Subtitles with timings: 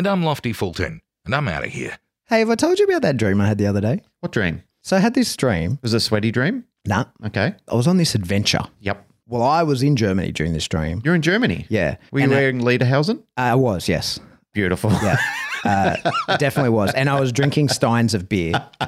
[0.00, 1.98] And I'm Lofty Fulton, and I'm out of here.
[2.24, 4.00] Hey, have I told you about that dream I had the other day?
[4.20, 4.62] What dream?
[4.82, 5.72] So I had this dream.
[5.72, 6.64] It Was a sweaty dream?
[6.86, 7.54] Nah, Okay.
[7.68, 8.62] I was on this adventure.
[8.80, 9.06] Yep.
[9.26, 11.02] Well, I was in Germany during this dream.
[11.04, 11.66] You're in Germany.
[11.68, 11.96] Yeah.
[12.12, 13.24] Were you And I- wearing Lederhosen?
[13.36, 14.18] I was, yes.
[14.54, 14.90] Beautiful.
[14.90, 15.18] Yeah.
[15.62, 15.94] Uh,
[16.30, 16.90] it definitely was.
[16.94, 18.54] And I was drinking steins of beer.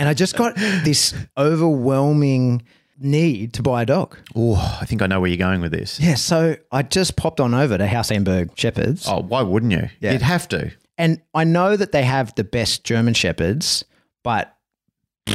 [0.00, 2.62] And I just got this overwhelming
[2.98, 4.16] need to buy a dog.
[4.36, 5.98] Oh, I think I know where you're going with this.
[6.00, 6.14] Yeah.
[6.14, 9.06] So I just popped on over to House Amberg Shepherds.
[9.08, 9.88] Oh, why wouldn't you?
[10.00, 10.12] Yeah.
[10.12, 10.70] You'd have to.
[10.96, 13.84] And I know that they have the best German Shepherds,
[14.22, 14.56] but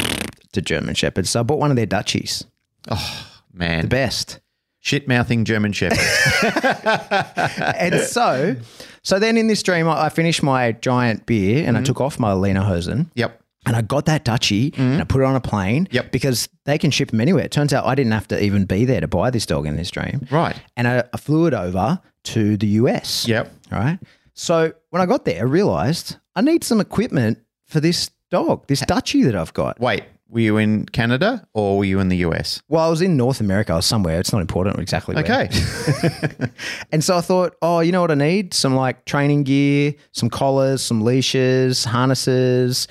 [0.53, 1.29] the German Shepherds.
[1.29, 2.45] So I bought one of their Dutchies,
[2.89, 3.81] Oh, Man.
[3.81, 4.39] the best.
[4.81, 5.99] Shit mouthing German Shepherd.
[7.77, 8.55] and so,
[9.03, 11.67] so then in this dream, I, I finished my giant beer Mm-hmm.
[11.67, 13.41] and I took off my Lena Hosen yep.
[13.69, 15.95] And I got that Dutchie and I put it on a plane Mm-hmm.
[15.95, 16.11] Yep.
[16.11, 17.45] because they can ship them anywhere.
[17.45, 19.75] It turns out I didn't have to even be there to buy this dog in
[19.77, 20.25] this dream.
[20.31, 20.59] Right.
[20.75, 23.27] And I, I flew it over to the US.
[23.27, 23.51] Yep.
[23.71, 23.99] All right.
[24.33, 28.81] So when I got there, I realized I need some equipment for this dog, this
[28.81, 29.79] Dutchie that I've got.
[29.79, 32.61] Wait, were you in Canada or were you in the US?
[32.69, 33.73] Well, I was in North America.
[33.73, 34.19] I was somewhere.
[34.19, 35.23] It's not important exactly where.
[35.23, 35.49] Okay.
[36.91, 38.53] And so I thought, oh, you know what I need?
[38.53, 42.87] Some like training gear, some collars, some leashes, harnesses.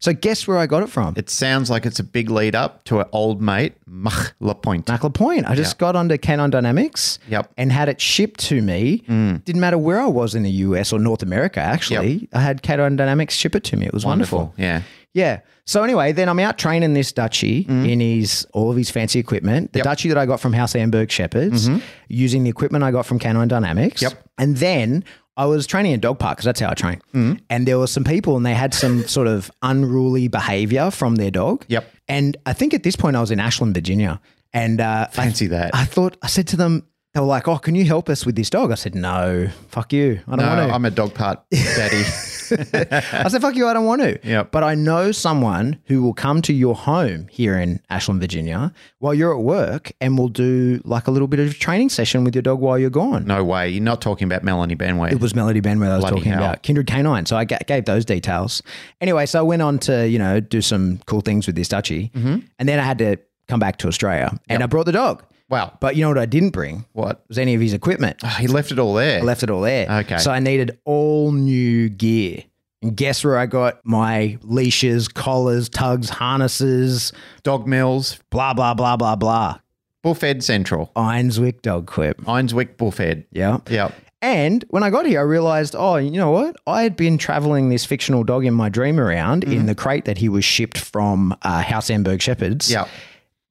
[0.00, 1.14] So guess where I got it from?
[1.16, 4.88] it sounds like it's a big lead up to an old mate, Mach Lapointe.
[4.88, 5.46] Mac Point.
[5.48, 7.52] I just got onto Canon Dynamics Yep.
[7.58, 8.98] and had it shipped to me.
[9.06, 12.28] Didn't matter where I was in the US or North America, actually.
[12.32, 13.86] I had Canon Dynamics ship it to me.
[13.86, 14.54] It was wonderful.
[14.56, 14.82] Yeah.
[15.12, 15.40] Yeah.
[15.66, 19.72] So anyway, then I'm out training this Dutchie in his all of his fancy equipment.
[19.72, 19.88] The Mm-hmm.
[19.88, 19.96] Yep.
[19.98, 20.06] Mm-hmm.
[20.08, 21.68] Dutchie that I got from House Amberg Shepherds,
[22.08, 24.00] using the equipment I got from Canon Dynamics.
[24.02, 24.14] Yep.
[24.38, 25.04] And then
[25.40, 26.98] I was training in dog park because that's how I train.
[27.14, 27.34] Mm-hmm.
[27.48, 31.30] And there were some people and they had some sort of unruly behavior from their
[31.30, 31.64] dog.
[31.68, 31.84] Yep.
[32.08, 34.20] And I think at this point I was in Ashland, Virginia.
[34.52, 35.70] And uh, I- Fancy that.
[35.74, 38.36] I thought I said to them, they were like, "Oh, can you help us with
[38.36, 40.20] this dog?" I said, "No, fuck you.
[40.28, 42.04] I don't No, want to." I'm a dog part daddy.
[43.12, 44.18] I said, fuck you, I don't want to.
[44.22, 44.50] Yep.
[44.50, 49.14] But I know someone who will come to your home here in Ashland, Virginia, while
[49.14, 52.42] you're at work and will do like a little bit of training session with your
[52.42, 53.24] dog while you're gone.
[53.24, 53.68] no way.
[53.68, 55.12] You're not talking about Melanie Benway.
[55.12, 56.42] It was Melody Benway I was Bloody talking hell.
[56.42, 56.62] about.
[56.62, 57.26] Kindred Canine.
[57.26, 58.62] So I gave those details.
[59.00, 62.10] Anyway, so I went on to, you know, do some cool things with this Dutchie.
[62.12, 62.38] Mm-hmm.
[62.58, 63.16] And then I had to
[63.48, 65.24] come back to Australia and I brought the dog.
[65.50, 65.76] Wow.
[65.80, 66.86] But you know what I didn't bring?
[66.92, 67.22] What?
[67.28, 68.16] Was any of his equipment.
[68.24, 69.20] Oh, he left it all there.
[69.20, 69.90] I left it all there.
[69.90, 70.18] Okay.
[70.18, 72.44] So I needed all new gear.
[72.82, 77.12] And guess where I got my leashes, collars, tugs, harnesses,
[77.42, 79.58] Dog Mills, blah, blah, blah, blah, blah.
[80.02, 80.90] Bullfed Central.
[80.96, 82.22] Einswick Dog Quip.
[82.22, 83.26] Einswick Bullfed.
[83.32, 83.58] Yeah.
[83.68, 83.92] Yep.
[84.22, 86.56] And when I got here, I realized, oh, you know what?
[86.66, 90.18] I had been traveling this fictional dog in my dream around in the crate that
[90.18, 92.70] he was shipped from uh, House Amberg Shepherds.
[92.70, 92.88] Yep.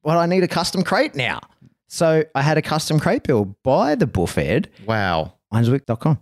[0.03, 1.39] Well, I need a custom crate now.
[1.91, 5.33] So I had a custom crate built by the Bullfed, Wow.
[5.53, 6.19] Einswick.com.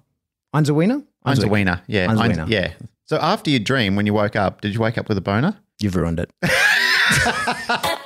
[0.53, 1.03] Heinz a wiener.
[1.87, 2.05] Yeah.
[2.05, 2.45] A Heinz- wiener.
[2.47, 2.71] yeah.
[3.05, 5.57] So after your dream, when you woke up, did you wake up with a boner?
[5.79, 6.31] You've ruined it.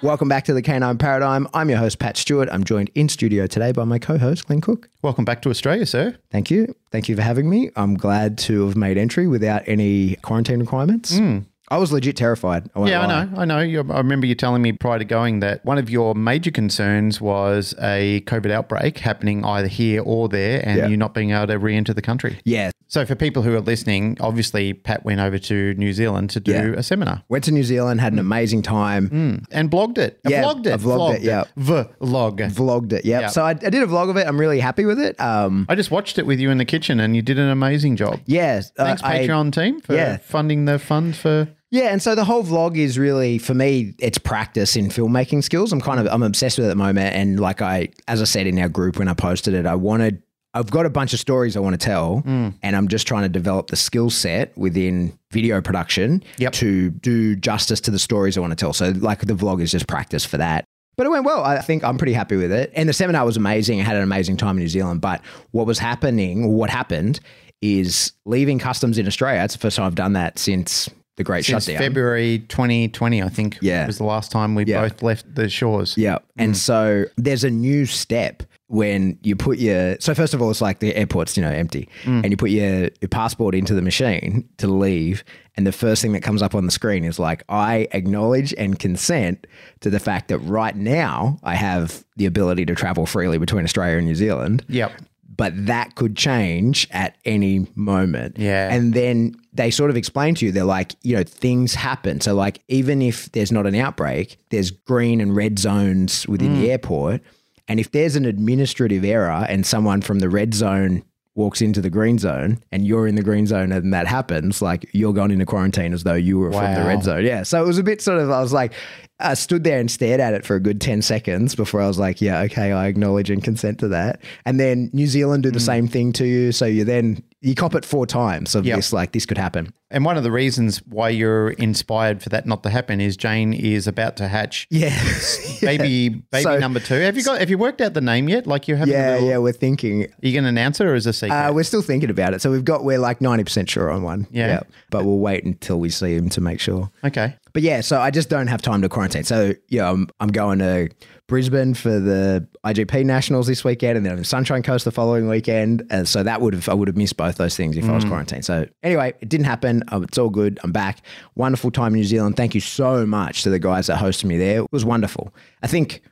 [0.00, 1.48] Welcome back to the Canine Paradigm.
[1.52, 2.48] I'm your host, Pat Stewart.
[2.52, 4.88] I'm joined in studio today by my co host, Glenn Cook.
[5.02, 6.16] Welcome back to Australia, sir.
[6.30, 6.72] Thank you.
[6.92, 7.70] Thank you for having me.
[7.74, 11.16] I'm glad to have made entry without any quarantine requirements.
[11.18, 11.38] Hmm.
[11.70, 12.70] I was legit terrified.
[12.76, 13.40] I Yeah, I know.
[13.40, 13.58] I know.
[13.60, 17.20] You, I remember you telling me prior to going that one of your major concerns
[17.20, 20.86] was a COVID outbreak happening either here or there and Yeah.
[20.86, 22.38] you not being able to re enter the country.
[22.44, 22.70] Yeah.
[22.90, 26.52] So, for people who are listening, obviously, Pat went over to New Zealand to do
[26.52, 26.74] Yeah.
[26.76, 29.44] a seminar Went to New Zealand, had an amazing time.
[29.52, 30.18] and blogged it.
[30.26, 30.72] Yeah, vlogged it.
[30.72, 31.44] I vlogged it, yeah.
[31.58, 32.38] Vlog.
[32.50, 33.04] Vlogged it.
[33.04, 33.20] Yep.
[33.22, 33.28] Yeah.
[33.28, 34.26] So I, I did a vlog of it.
[34.26, 35.20] I'm really happy with it.
[35.20, 37.96] Um, I just watched it with you in the kitchen and you did an amazing
[37.96, 38.20] job.
[38.26, 38.62] yeah.
[38.78, 40.16] uh, Thanks, I- Patreon team, for yeah.
[40.18, 41.48] funding the fund for.
[41.70, 45.70] Yeah, and so the whole vlog is really for me, it's practice in filmmaking skills.
[45.70, 48.24] I'm kind of I'm obsessed with it at the moment, and like I, as I
[48.24, 50.22] said in our group when I posted it, I wanted.
[50.54, 52.48] I've got a bunch of stories I want to tell, Hmm.
[52.62, 56.52] and I'm just trying to develop the skill set within video production Yep.
[56.54, 58.72] to do justice to the stories I want to tell.
[58.72, 60.64] So, like the vlog is just practice for that.
[60.96, 61.44] But it went well.
[61.44, 62.72] I think I'm pretty happy with it.
[62.74, 63.80] And the seminar was amazing.
[63.80, 65.00] I had an amazing time in New Zealand.
[65.00, 65.20] But
[65.52, 67.20] what was happening, what happened,
[67.62, 69.42] is leaving customs in Australia.
[69.44, 71.82] It's the first time I've done that since the Great Since Shutdown.
[71.82, 73.86] February 2020, I think Yeah.
[73.86, 74.80] was the last time we Yeah.
[74.82, 75.94] both left the shores.
[75.96, 76.18] Yeah.
[76.36, 80.60] And so there's a new step when you put your so first of all it's
[80.60, 84.46] like the airport's you know empty and you put your, your passport into the machine
[84.58, 85.24] to leave
[85.56, 88.78] and the first thing that comes up on the screen is like I acknowledge and
[88.78, 89.46] consent
[89.80, 93.96] to the fact that right now I have the ability to travel freely between Australia
[93.96, 94.92] and New Zealand Yep.
[95.36, 98.38] but that could change at any moment.
[98.38, 98.72] Yeah.
[98.72, 102.20] And then they sort of explain to you, they're like, you know, things happen.
[102.20, 106.60] So, like, even if there's not an outbreak, there's green and red zones within Mm.
[106.60, 107.20] the airport.
[107.68, 111.04] And if there's an administrative error and someone from the red zone
[111.34, 114.88] walks into the green zone and you're in the green zone and that happens, like
[114.92, 117.24] you're going into quarantine as though you were from the red zone.
[117.24, 117.44] Yeah.
[117.44, 118.72] So it was a bit sort of, I was like,
[119.20, 121.98] I stood there and stared at it for a good 10 seconds before I was
[121.98, 124.20] like, yeah, okay, I acknowledge and consent to that.
[124.44, 125.64] And then New Zealand do the hmm.
[125.64, 126.52] same thing to you.
[126.52, 128.76] So you then, you cop it four times of Yep.
[128.76, 129.72] this, like, this could happen.
[129.90, 133.52] And one of the reasons why you're inspired for that not to happen is Jane
[133.54, 134.90] is about to hatch Yeah.
[135.62, 136.94] baby baby So- number two.
[136.94, 138.46] Have you got have you worked out the name yet?
[138.46, 140.04] Like you're having yeah, little, yeah, we're thinking.
[140.04, 141.34] Are you gonna announce it or is it a secret?
[141.34, 142.42] Uh, we're still thinking about it.
[142.42, 144.26] So we've got, we're like 90% sure on one.
[144.30, 144.60] Yeah.
[144.90, 146.90] But we'll wait until we see him to make sure.
[147.04, 147.36] okay.
[147.58, 149.24] But yeah, so I just don't have time to quarantine.
[149.24, 150.90] So yeah, I'm, I'm going to
[151.26, 155.26] Brisbane for the IGP Nationals this weekend, and then I'm in Sunshine Coast the following
[155.26, 155.84] weekend.
[155.90, 158.04] And so that would have I would have missed both those things if I was
[158.04, 158.44] quarantined.
[158.44, 159.82] So anyway, it didn't happen.
[159.88, 160.60] Um, it's all good.
[160.62, 161.04] I'm back.
[161.34, 162.36] Wonderful time in New Zealand.
[162.36, 164.60] Thank you so much to the guys that hosted me there.
[164.60, 165.34] It was wonderful.
[165.60, 166.02] I think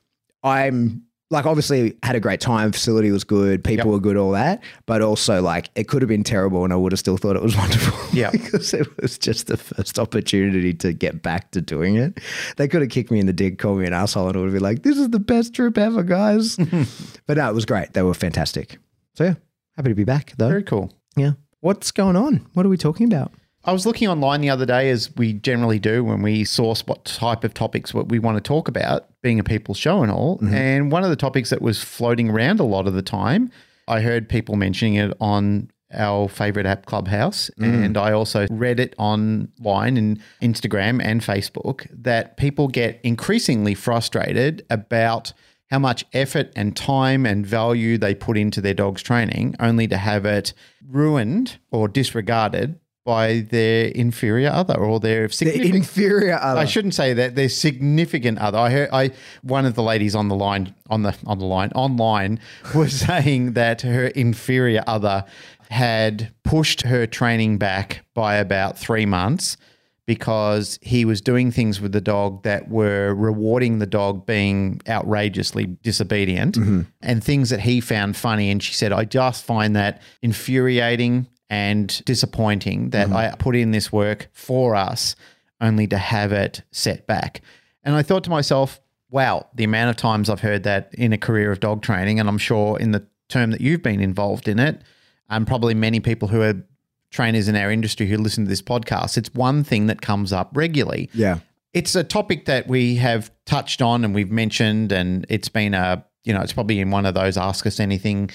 [0.43, 2.71] I'm like obviously had a great time.
[2.73, 3.65] Facility was good.
[3.65, 3.93] People Yep.
[3.93, 4.17] were good.
[4.17, 7.17] All that, but also like it could have been terrible, and I would have still
[7.17, 7.99] thought it was wonderful.
[8.17, 8.31] Yeah.
[8.31, 12.21] because it was just the first opportunity to get back to doing it.
[12.57, 14.47] They could have kicked me in the dick, called me an asshole, and it would
[14.47, 16.57] have been like, "This is the best trip ever, guys."
[17.27, 17.93] but no, it was great.
[17.95, 18.79] They were fantastic.
[19.15, 19.35] So yeah,
[19.77, 20.49] happy to be back though.
[20.49, 20.93] Very cool.
[21.17, 21.33] yeah.
[21.61, 22.47] What's going on?
[22.53, 23.33] What are we talking about?
[23.67, 27.05] I was looking online the other day, as we generally do when we source what
[27.05, 30.37] type of topics what we want to talk about, being a people's show and all.
[30.39, 30.55] Mm-hmm.
[30.55, 33.51] And one of the topics that was floating around a lot of the time,
[33.89, 37.85] I heard people mentioning it on our favorite app, Clubhouse, mm.
[37.85, 44.65] and I also read it online in Instagram and Facebook that people get increasingly frustrated
[44.71, 45.33] about
[45.71, 49.97] how much effort and time and value they put into their dog's training, only to
[49.97, 50.53] have it
[50.89, 55.75] ruined or disregarded by their inferior other or their The significant.
[55.77, 56.61] inferior other.
[56.61, 58.59] I shouldn't say that their significant other.
[58.59, 59.13] I heard I
[59.43, 62.41] one of the ladies on the line on the on the line online
[62.75, 65.25] was saying that her inferior other
[65.71, 69.57] had pushed her training back by about three months
[70.07, 75.67] because he was doing things with the dog that were rewarding the dog being outrageously
[75.83, 76.83] disobedient mm-hmm.
[77.03, 78.51] and things that he found funny.
[78.51, 83.17] And she said, I just find that infuriating and disappointing that mm-hmm.
[83.17, 85.17] I put in this work for us
[85.61, 87.41] only to have it set back.
[87.85, 91.19] And I thought to myself, wow, the amount of times I've heard that in a
[91.19, 94.59] career of dog training, and I'm sure in the term that you've been involved in
[94.59, 94.83] it,
[95.31, 96.55] and probably many people who are
[97.11, 100.51] trainers in our industry who listen to this podcast, it's one thing that comes up
[100.55, 101.09] regularly.
[101.15, 101.39] yeah.
[101.73, 106.03] It's a topic that we have touched on and we've mentioned, and it's been a,
[106.25, 108.31] you know, it's probably in one of those Ask Us Anything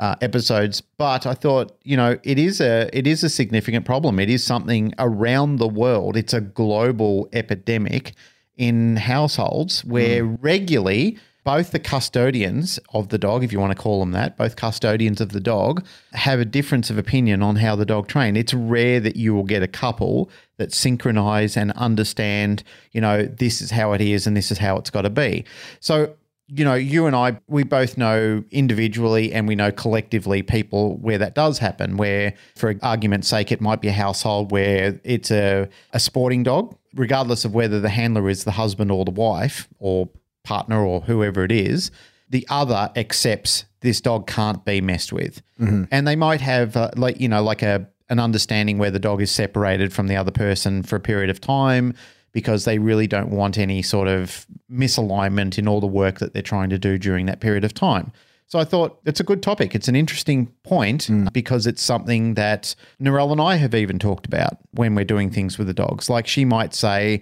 [0.00, 0.80] uh, episodes.
[0.80, 4.18] But I thought, you know, it is a it is a significant problem.
[4.18, 6.16] It is something around the world.
[6.16, 8.14] It's a global epidemic
[8.56, 14.00] in households where regularly both the custodians of the dog, if you want to call
[14.00, 17.86] them that, both custodians of the dog have a difference of opinion on how the
[17.86, 18.36] dog train.
[18.36, 23.62] It's rare that you will get a couple that synchronize and understand, you know, this
[23.62, 25.44] is how it is and this is how it's got to be.
[25.80, 26.14] So,
[26.52, 31.18] you know, you and I, we both know individually and we know collectively people where
[31.18, 35.68] that does happen, where for argument's sake, it might be a household where it's a,
[35.92, 40.08] a sporting dog, regardless of whether the handler is the husband or the wife or
[40.42, 41.90] partner or whoever it is,
[42.28, 45.42] the other accepts this dog can't be messed with.
[45.90, 49.22] And they might have uh, like you know like a an understanding where the dog
[49.22, 51.94] is separated from the other person for a period of time
[52.32, 56.42] because they really don't want any sort of misalignment in all the work that they're
[56.42, 58.12] trying to do during that period of time.
[58.46, 59.76] So I thought it's a good topic.
[59.76, 61.28] It's an interesting point hmm.
[61.32, 65.56] because it's something that Narelle and I have even talked about when we're doing things
[65.56, 66.10] with the dogs.
[66.10, 67.20] Like she might say,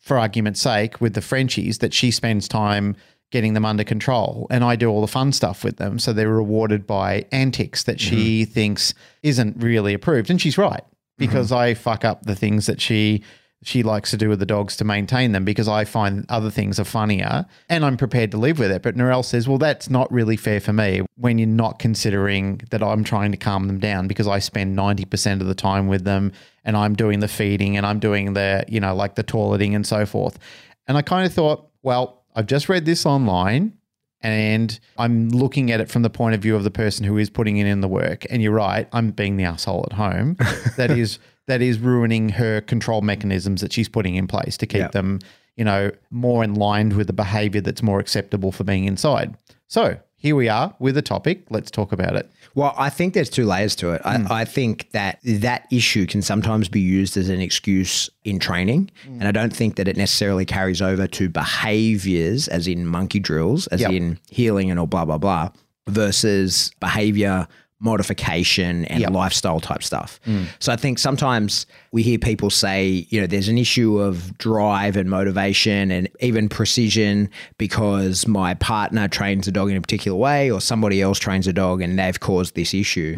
[0.00, 2.96] for argument's sake, with the Frenchies, that she spends time
[3.30, 5.98] getting them under control and I do all the fun stuff with them.
[5.98, 8.52] So they're rewarded by antics that she mm-hmm.
[8.52, 10.30] thinks isn't really approved.
[10.30, 11.18] And she's right mm-hmm.
[11.18, 13.22] because I fuck up the things that she
[13.66, 16.78] she likes to do with the dogs to maintain them because I find other things
[16.78, 18.80] are funnier and I'm prepared to live with it.
[18.80, 22.80] But Narelle says, well, that's not really fair for me when you're not considering that
[22.80, 26.30] I'm trying to calm them down because I spend 90% of the time with them
[26.64, 29.84] and I'm doing the feeding and I'm doing the, you know, like the toileting and
[29.84, 30.38] so forth.
[30.86, 33.76] And I kind of thought, well, I've just read this online
[34.20, 37.30] and I'm looking at it from the point of view of the person who is
[37.30, 38.26] putting in the work.
[38.30, 40.36] And you're right, I'm being the asshole at home.
[40.76, 44.80] that is that is ruining her control mechanisms that she's putting in place to keep
[44.80, 44.92] Yep.
[44.92, 45.18] them,
[45.56, 49.34] you know, more in line with the behavior that's more acceptable for being inside.
[49.68, 51.44] So here we are with a topic.
[51.50, 52.28] Let's talk about it.
[52.54, 54.00] Well, I think there's two layers to it.
[54.02, 54.26] Hmm.
[54.32, 58.90] I, I think that that issue can sometimes be used as an excuse in training.
[59.04, 59.18] Hmm.
[59.20, 63.66] And I don't think that it necessarily carries over to behaviors, as in monkey drills,
[63.68, 63.90] as Yep.
[63.92, 65.50] in heeling and all blah, blah, blah,
[65.88, 67.46] versus behavior
[67.78, 69.10] modification and Yep.
[69.12, 70.18] lifestyle type stuff.
[70.24, 70.44] Hmm.
[70.58, 74.96] So I think sometimes we hear people say, you know, there's an issue of drive
[74.96, 77.28] and motivation and even precision
[77.58, 81.52] because my partner trains a dog in a particular way or somebody else trains a
[81.52, 83.14] dog and they've caused this issue.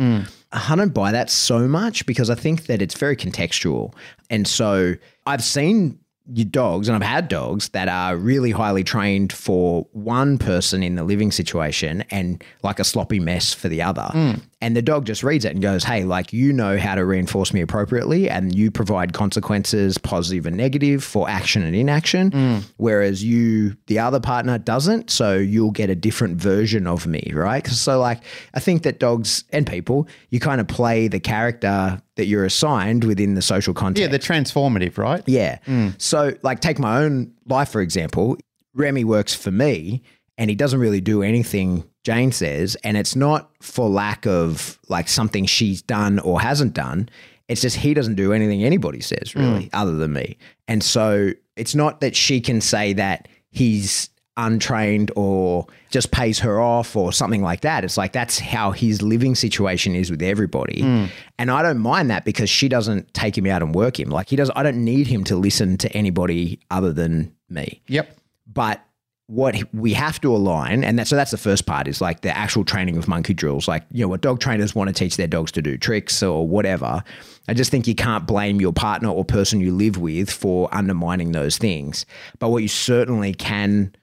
[0.52, 3.92] I don't buy that so much because I think that it's very contextual.
[4.30, 4.94] And so
[5.26, 5.98] I've seen
[6.32, 10.94] your dogs, and I've had dogs that are really highly trained for one person in
[10.94, 14.08] the living situation and like a sloppy mess for the other.
[14.12, 14.42] Mm.
[14.60, 17.52] And the dog just reads it and goes, Hey, like you know how to reinforce
[17.52, 22.30] me appropriately, and you provide consequences, positive and negative, for action and inaction.
[22.32, 22.64] Mm.
[22.76, 25.10] Whereas you, the other partner, doesn't.
[25.10, 27.66] So you'll get a different version of me, right?
[27.66, 28.22] So, like,
[28.54, 33.04] I think that dogs and people, you kind of play the character that you're assigned
[33.04, 34.00] within the social context.
[34.00, 35.22] Yeah, they're transformative, right?
[35.26, 35.58] Yeah.
[35.66, 36.00] Mm.
[36.00, 38.36] So, like, take my own life, for example.
[38.74, 40.02] Remy works for me
[40.38, 42.74] and he doesn't really do anything Jane says.
[42.84, 47.10] And it's not for lack of like something she's done or hasn't done.
[47.48, 49.40] It's just he doesn't do anything anybody says, hmm.
[49.40, 50.38] really, other than me.
[50.68, 56.60] And so it's not that she can say that he's untrained or just pays her
[56.60, 57.84] off or something like that.
[57.84, 60.80] It's like that's how his living situation is with everybody.
[60.80, 61.06] Hmm.
[61.38, 64.08] And I don't mind that because she doesn't take him out and work him.
[64.08, 67.82] Like he does I don't need him to listen to anybody other than me.
[67.88, 68.16] Yep.
[68.46, 68.82] But
[69.28, 72.34] what we have to align, and that, so that's the first part is like the
[72.36, 73.68] actual training of monkey drills.
[73.68, 76.48] Like, you know, what dog trainers want to teach their dogs to do tricks or
[76.48, 77.04] whatever.
[77.46, 81.32] I just think you can't blame your partner or person you live with for undermining
[81.32, 82.06] those things.
[82.38, 83.94] But what you certainly can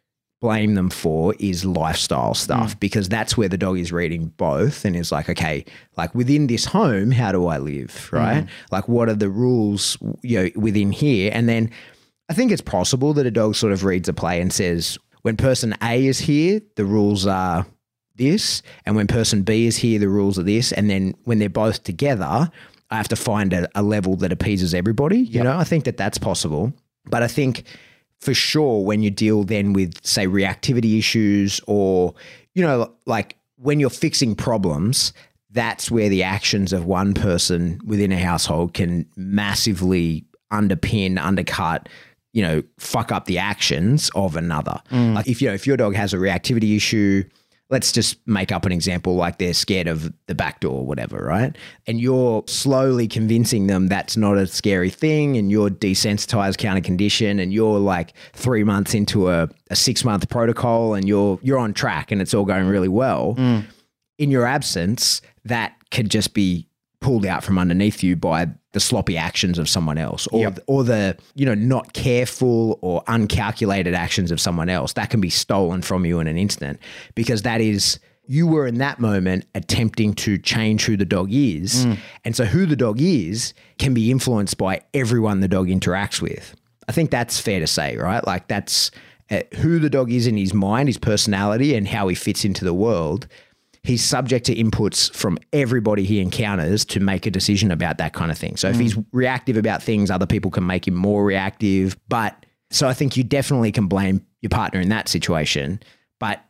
[0.42, 2.80] blame them for is lifestyle stuff mm.
[2.80, 5.66] because that's where the dog is reading both and is like, okay,
[5.98, 8.10] like within this home, how do I live?
[8.12, 8.44] Right?
[8.44, 8.50] Mm.
[8.72, 11.32] Like, what are the rules, you know, within here?
[11.34, 11.72] And then
[12.30, 15.38] I think it's possible that a dog sort of reads a play and says, when
[15.38, 17.66] person A is here, the rules are
[18.14, 18.62] this.
[18.86, 20.72] And when person B is here, the rules are this.
[20.72, 22.52] And then when they're both together,
[22.92, 25.18] I have to find a, a level that appeases everybody.
[25.18, 26.74] You know, I think that that's possible.
[27.06, 27.64] But I think
[28.20, 32.14] for sure when you deal then with, say, reactivity issues or,
[32.54, 35.12] you know, like when you're fixing problems,
[35.50, 41.90] that's where the actions of one person within a household can massively underpin, undercut,
[42.36, 44.82] you know, fuck up the actions of another.
[44.92, 45.16] Mm.
[45.16, 47.24] Like if you know, if your dog has a reactivity issue,
[47.70, 51.18] let's just make up an example like they're scared of the back door or whatever,
[51.18, 51.58] right?
[51.88, 57.40] And you're slowly convincing them that's not a scary thing and you're desensitized counter condition
[57.40, 61.74] and you're like three months into a, a six month protocol and you're you're on
[61.74, 63.36] track and it's all going really well.
[63.38, 63.64] Mm.
[64.18, 66.68] In your absence, that could just be
[67.06, 71.16] pulled out from underneath you by the sloppy actions of someone else or or the
[71.36, 76.04] you know not careful or uncalculated actions of someone else that can be stolen from
[76.04, 76.80] you in an instant
[77.14, 81.86] because that is you were in that moment attempting to change who the dog is
[82.24, 86.56] and so who the dog is can be influenced by everyone the dog interacts with.
[86.88, 88.26] I think that's fair to say right?
[88.26, 88.90] Like that's
[89.30, 92.66] uh, who the dog is in his mind his personality and how he fits into
[92.66, 93.28] the world
[93.88, 98.32] he's subject to inputs from everybody he encounters to make a decision about that kind
[98.32, 98.58] of thing.
[98.58, 101.98] So if he's reactive about things, other people can make him more reactive.
[102.08, 105.82] But so I think you definitely can blame your partner in that situation.
[106.20, 106.44] But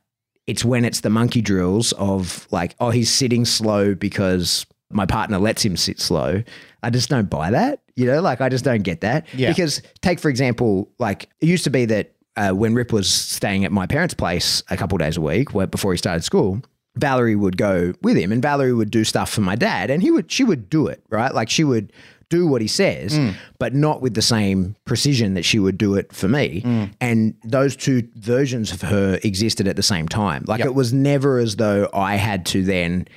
[0.47, 5.39] it's when it's the monkey drills of like, oh, he's sitting slow because my partner
[5.39, 6.43] lets him sit slow.
[6.83, 7.81] I just don't buy that.
[7.95, 9.27] You know, like I just don't get that.
[9.33, 9.49] Yeah.
[9.49, 13.65] Because take, for example, like it used to be that uh, when Rip was staying
[13.65, 16.61] at my parents' place a couple days a week where, before he started school,
[16.97, 20.11] Valerie would go with him and Valerie would do stuff for my dad and he
[20.11, 21.33] would she would do it, right?
[21.33, 21.91] Like she would
[22.29, 23.35] do what he says, mm.
[23.59, 26.61] but not with the same precision that she would do it for me.
[26.61, 26.93] Mm.
[26.99, 30.43] And those two versions of her existed at the same time.
[30.47, 33.07] Like it was never as though I had to then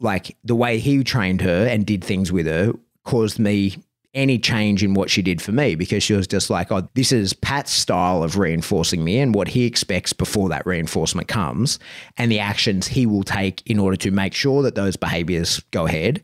[0.00, 2.72] like the way he trained her and did things with her
[3.04, 3.76] caused me
[4.16, 7.12] any change in what she did for me because she was just like, oh, this
[7.12, 11.78] is Pat's style of reinforcing me and what he expects before that reinforcement comes
[12.16, 15.86] and the actions he will take in order to make sure that those behaviors go
[15.86, 16.22] ahead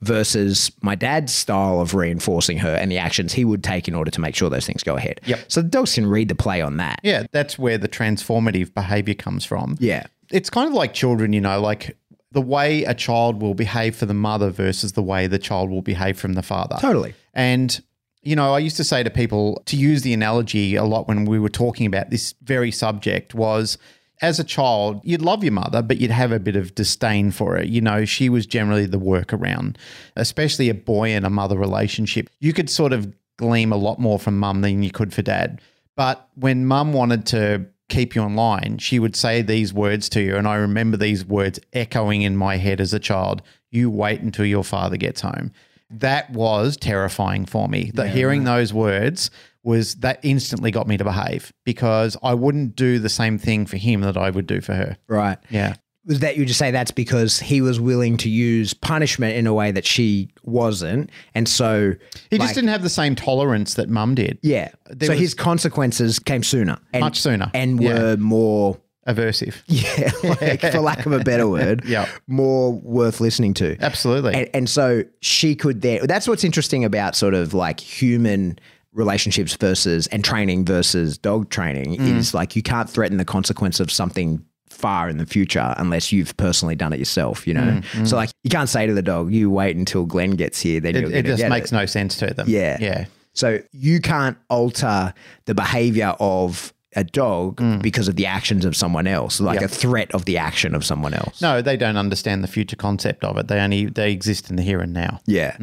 [0.00, 4.10] versus my dad's style of reinforcing her and the actions he would take in order
[4.10, 5.20] to make sure those things go ahead.
[5.26, 5.40] Yep.
[5.48, 7.00] So the dogs can read the play on that.
[7.02, 9.76] Yeah, that's where the transformative behavior comes from.
[9.80, 10.06] Yeah.
[10.30, 11.96] It's kind of like children, you know, like
[12.32, 15.82] the way a child will behave for the mother versus the way the child will
[15.82, 16.76] behave from the father.
[16.80, 17.14] Totally.
[17.34, 17.80] And,
[18.22, 21.24] you know, I used to say to people to use the analogy a lot when
[21.24, 23.78] we were talking about this very subject was
[24.22, 27.56] as a child, you'd love your mother, but you'd have a bit of disdain for
[27.56, 27.64] her.
[27.64, 29.76] You know, she was generally the workaround,
[30.14, 32.30] especially a boy and a mother relationship.
[32.38, 35.60] You could sort of glean a lot more from mum than you could for dad.
[35.96, 40.20] But when mum wanted to keep you in line, she would say these words to
[40.20, 40.36] you.
[40.36, 44.46] And I remember these words echoing in my head as a child You wait until
[44.46, 45.52] your father gets home.
[45.90, 47.90] That was terrifying for me.
[47.94, 49.30] That hearing those words
[49.62, 53.76] was that instantly got me to behave because I wouldn't do the same thing for
[53.76, 54.96] him that I would do for her.
[55.06, 55.38] Right.
[55.50, 55.74] Yeah.
[56.04, 59.54] Was that you just say that's because he was willing to use punishment in a
[59.54, 61.94] way that she wasn't, and so
[62.30, 64.38] He like, just didn't have the same tolerance that mum did.
[64.42, 67.50] Yeah, There so his consequences came sooner, and, Much sooner.
[67.54, 67.98] and Yeah.
[68.02, 68.78] were more.
[69.08, 69.56] Aversive.
[69.66, 72.08] Yeah, like, for lack of a better word, Yeah.
[72.28, 73.76] more worth listening to.
[73.80, 74.32] Absolutely.
[74.34, 76.06] And, and so she could there.
[76.06, 78.60] That's what's interesting about sort of like human
[78.92, 82.16] relationships versus and training versus dog training Mm.
[82.18, 86.36] is like you can't threaten the consequence of something far in the future unless you've
[86.36, 87.46] personally done it yourself.
[87.46, 90.60] You know, so like you can't say to the dog, "You wait until Glenn gets
[90.60, 92.46] here, then Mm, it, you'll it just makes it." no sense to them.
[92.48, 92.78] Yeah.
[92.80, 93.04] Yeah.
[93.34, 95.14] So you can't alter
[95.46, 99.62] the behavior of a dog because of the actions of someone else, like Mm.
[99.62, 99.70] Yep.
[99.70, 101.40] a threat of the action of someone else.
[101.40, 103.48] No, they don't understand the future concept of it.
[103.48, 105.20] They only they exist in the here and now.
[105.26, 105.56] Yeah.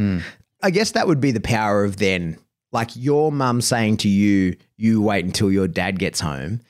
[0.63, 2.38] I guess that would be the power of then,
[2.72, 6.62] like your mum saying to you, you wait until your dad gets home.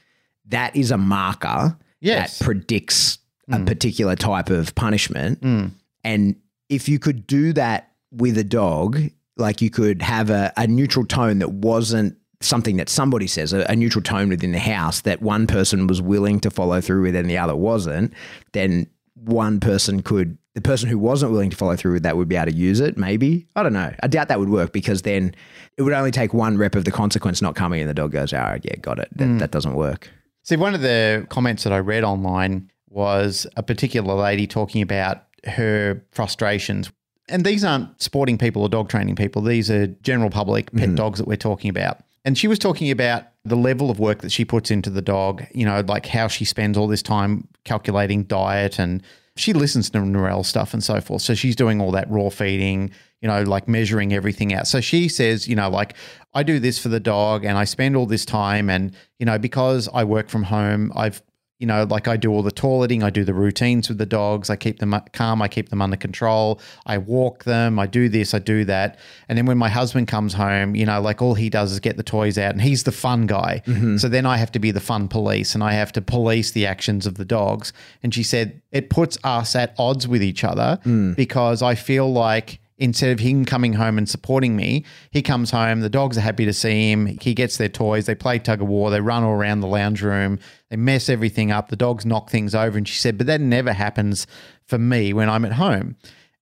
[0.50, 2.40] That is a marker Yes.
[2.40, 3.66] that predicts a mm.
[3.66, 5.42] particular type of punishment.
[5.42, 5.72] Mm.
[6.04, 6.36] And
[6.70, 9.00] if you could do that with a dog,
[9.38, 13.66] like you could have a, a neutral tone that wasn't something that somebody says, a,
[13.70, 17.16] a neutral tone within the house that one person was willing to follow through with
[17.16, 18.14] and the other wasn't,
[18.54, 22.30] then one person could, the person who wasn't willing to follow through with that would
[22.30, 23.46] be able to use it, maybe.
[23.56, 23.94] I don't know.
[24.02, 25.36] I doubt that would work because then
[25.78, 28.32] it would only take one rep of the consequence not coming and the dog goes,
[28.34, 29.10] oh, yeah, got it.
[29.16, 29.40] That, mm.
[29.40, 30.10] that doesn't work.
[30.44, 35.24] See, one of the comments that I read online was a particular lady talking about
[35.46, 36.92] her frustrations.
[37.28, 40.96] And these aren't sporting people or dog training people, these are general public pet mm-hmm.
[40.96, 42.00] dogs that we're talking about.
[42.26, 45.46] And she was talking about the level of work that she puts into the dog,
[45.54, 49.02] you know, like how she spends all this time calculating diet and
[49.36, 51.22] she listens to Norel stuff and so forth.
[51.22, 52.92] So she's doing all that raw feeding,
[53.22, 54.68] you know, like measuring everything out.
[54.68, 55.96] So she says, you know, like
[56.34, 59.38] I do this for the dog and I spend all this time and, you know,
[59.38, 61.22] because I work from home, I've
[61.60, 64.50] you know, like I do all the toileting, I do the routines with the dogs,
[64.50, 68.08] I keep them uh, calm, I keep them under control, I walk them, I do
[68.08, 68.98] this, I do that.
[69.28, 71.98] And then when my husband comes home, you know, like all he does is get
[71.98, 73.62] the toys out and he's the fun guy.
[73.66, 73.98] Mm-hmm.
[73.98, 76.66] So then I have to be the fun police and I have to police the
[76.66, 77.74] actions of the dogs.
[78.02, 81.14] And she said it puts us at odds with each other mm.
[81.18, 85.82] because I feel like instead of him coming home and supporting me, he comes home,
[85.82, 88.68] the dogs are happy to see him, he gets their toys, they play tug of
[88.68, 90.40] war, they run all around the lounge room,
[90.70, 92.78] they mess everything up, the dogs knock things over.
[92.78, 94.26] And she said, but that never happens
[94.66, 95.98] for me when I'm at home.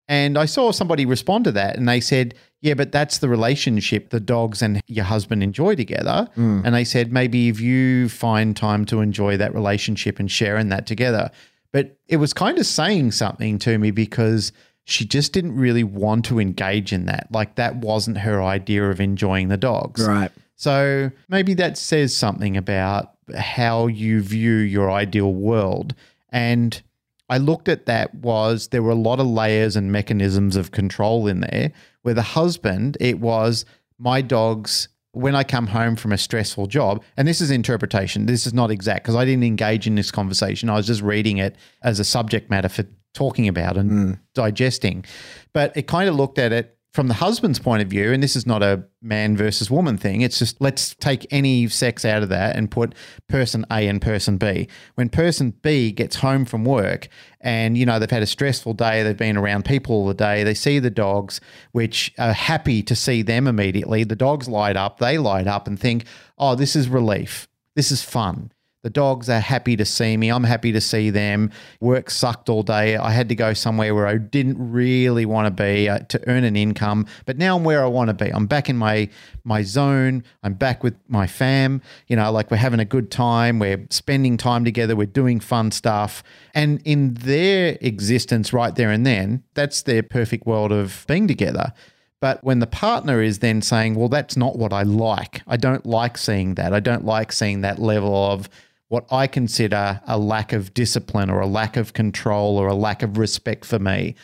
[0.08, 4.10] And I saw somebody respond to that and they said, yeah, but that's the relationship
[4.10, 6.30] the dogs and your husband enjoy together.
[6.38, 6.64] Mm.
[6.66, 10.88] And they said, maybe if you find time to enjoy that relationship and sharing that
[10.88, 11.30] together.
[11.72, 14.54] But it was kind of saying something to me because
[14.90, 17.28] she just didn't really want to engage in that.
[17.30, 20.08] Like that wasn't her idea of enjoying the dogs.
[20.08, 20.32] Right.
[20.56, 25.94] So maybe that says something about how you view your ideal world.
[26.30, 26.82] And
[27.30, 31.28] I looked at that was there were a lot of layers and mechanisms of control
[31.28, 31.74] in there
[32.04, 33.66] where the husband, it was
[34.00, 38.46] my dogs when I come home from a stressful job, and this is interpretation, this
[38.46, 40.70] is not exact because I didn't engage in this conversation.
[40.70, 42.86] I was just reading it as a subject matter for
[43.18, 44.12] talking about and hmm.
[44.34, 45.04] digesting.
[45.52, 48.36] But it kind of looked at it from the husband's point of view, and this
[48.36, 50.22] is not a man versus woman thing.
[50.22, 52.96] It's just let's take any sex out of that and put
[53.28, 54.68] person A and person B.
[54.96, 57.08] When person B gets home from work
[57.42, 60.44] and you know they've had a stressful day, they've been around people all the day,
[60.44, 61.40] they see the dogs,
[61.72, 64.04] which are happy to see them immediately.
[64.04, 66.06] The dogs light up, they light up and think,
[66.38, 67.48] "Oh, this is relief.
[67.76, 68.52] This is fun."
[68.88, 70.30] The dogs are happy to see me.
[70.30, 71.52] I'm happy to see them.
[71.82, 72.96] Work sucked all day.
[72.96, 76.46] I had to go somewhere where I didn't really want to be uh, to earn
[76.46, 78.32] an income, but now I'm where I want to be.
[78.32, 79.10] I'm back in my
[79.44, 80.24] my zone.
[80.42, 81.82] I'm back with my fam.
[82.08, 83.60] You know, like we're having a good time.
[83.60, 84.96] We're spending time together.
[84.96, 86.24] We're doing fun stuff.
[86.54, 91.74] And in their existence right there and then, that's their perfect world of being together.
[92.22, 95.86] But when the partner is then saying, well, that's not what I like, I don't
[95.86, 96.74] like seeing that.
[96.74, 98.50] I don't like seeing that level of
[98.90, 103.04] what I consider a lack of discipline or a lack of control or a lack
[103.04, 104.16] of respect for me.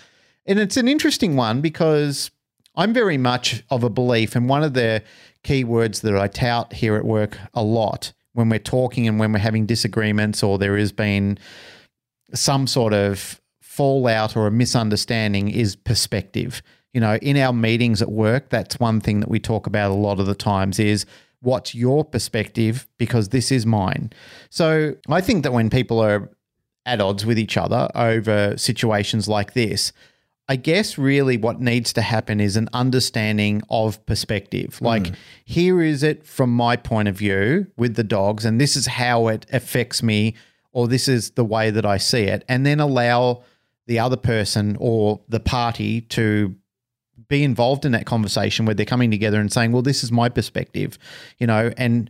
[0.45, 2.31] And it's an interesting one because
[2.75, 5.03] I'm very much of a belief, and one of the
[5.43, 9.31] key words that I tout here at work a lot when we're talking and when
[9.31, 11.37] we're having disagreements or there has been
[12.33, 16.61] some sort of fallout or a misunderstanding is perspective
[16.93, 19.95] you know, in our meetings at work, that's one thing that we talk about a
[19.95, 21.05] lot of the times is
[21.43, 24.11] what's your perspective because this is mine.
[24.49, 26.31] So I think that when people are
[26.85, 29.91] at odds with each other over situations like this,
[30.49, 34.81] I guess really what needs to happen is an understanding of perspective.
[34.81, 35.15] Like, mm.
[35.45, 39.27] here is it from my point of view with the dogs, and this is how
[39.27, 40.35] it affects me,
[40.73, 42.43] or this is the way that I see it.
[42.49, 43.43] And then allow
[43.87, 46.55] the other person or the party to
[47.27, 50.29] be involved in that conversation where they're coming together and saying, well, this is my
[50.29, 50.97] perspective,
[51.37, 52.09] you know, and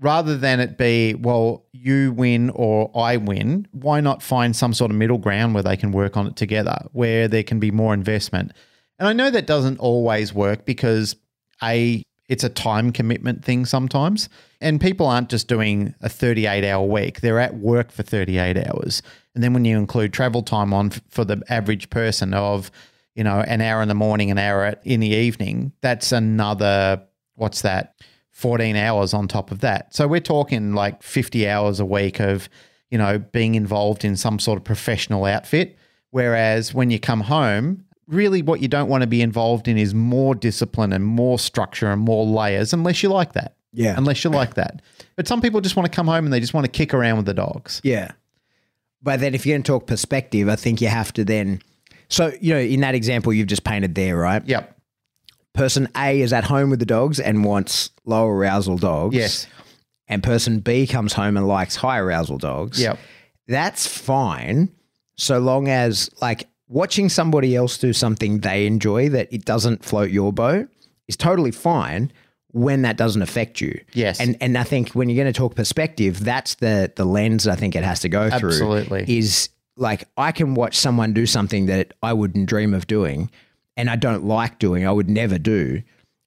[0.00, 4.90] rather than it be, well, you win or I win, why not find some sort
[4.90, 7.94] of middle ground where they can work on it together, where there can be more
[7.94, 8.52] investment?
[8.98, 11.16] And I know that doesn't always work because
[11.62, 14.28] A, it's a time commitment thing sometimes.
[14.60, 19.02] And people aren't just doing a 38 hour week, they're at work for 38 hours.
[19.34, 22.70] And then when you include travel time on for the average person of,
[23.14, 27.02] you know, an hour in the morning, an hour in the evening, that's another,
[27.34, 27.94] what's that,
[28.32, 29.94] 14 hours on top of that.
[29.94, 32.48] So we're talking like 50 hours a week of,
[32.90, 35.78] you know, being involved in some sort of professional outfit.
[36.10, 39.94] Whereas when you come home, really what you don't want to be involved in is
[39.94, 43.56] more discipline and more structure and more layers, unless you like that.
[43.72, 43.94] Yeah.
[43.96, 44.82] Unless you like that.
[45.16, 47.16] But some people just want to come home and they just want to kick around
[47.16, 47.80] with the dogs.
[47.82, 48.12] Yeah.
[49.02, 51.60] But then if you're going to talk perspective, I think you have to then
[52.14, 54.46] so, you know, in that example you've just painted there, right?
[54.46, 54.78] Yep.
[55.52, 59.16] Person A is at home with the dogs and wants low arousal dogs.
[59.16, 59.46] Yes.
[60.06, 62.80] And person B comes home and likes high arousal dogs.
[62.80, 62.98] Yep.
[63.48, 64.70] That's fine
[65.16, 70.10] so long as like watching somebody else do something they enjoy that it doesn't float
[70.10, 70.68] your boat
[71.08, 72.12] is totally fine
[72.52, 73.80] when that doesn't affect you.
[73.92, 74.20] Yes.
[74.20, 77.56] And and I think when you're going to talk perspective, that's the the lens I
[77.56, 78.50] think it has to go through.
[78.50, 79.04] Absolutely.
[79.18, 83.30] Is like I can watch someone do something that I wouldn't dream of doing
[83.76, 85.82] and I don't like doing, I would never do.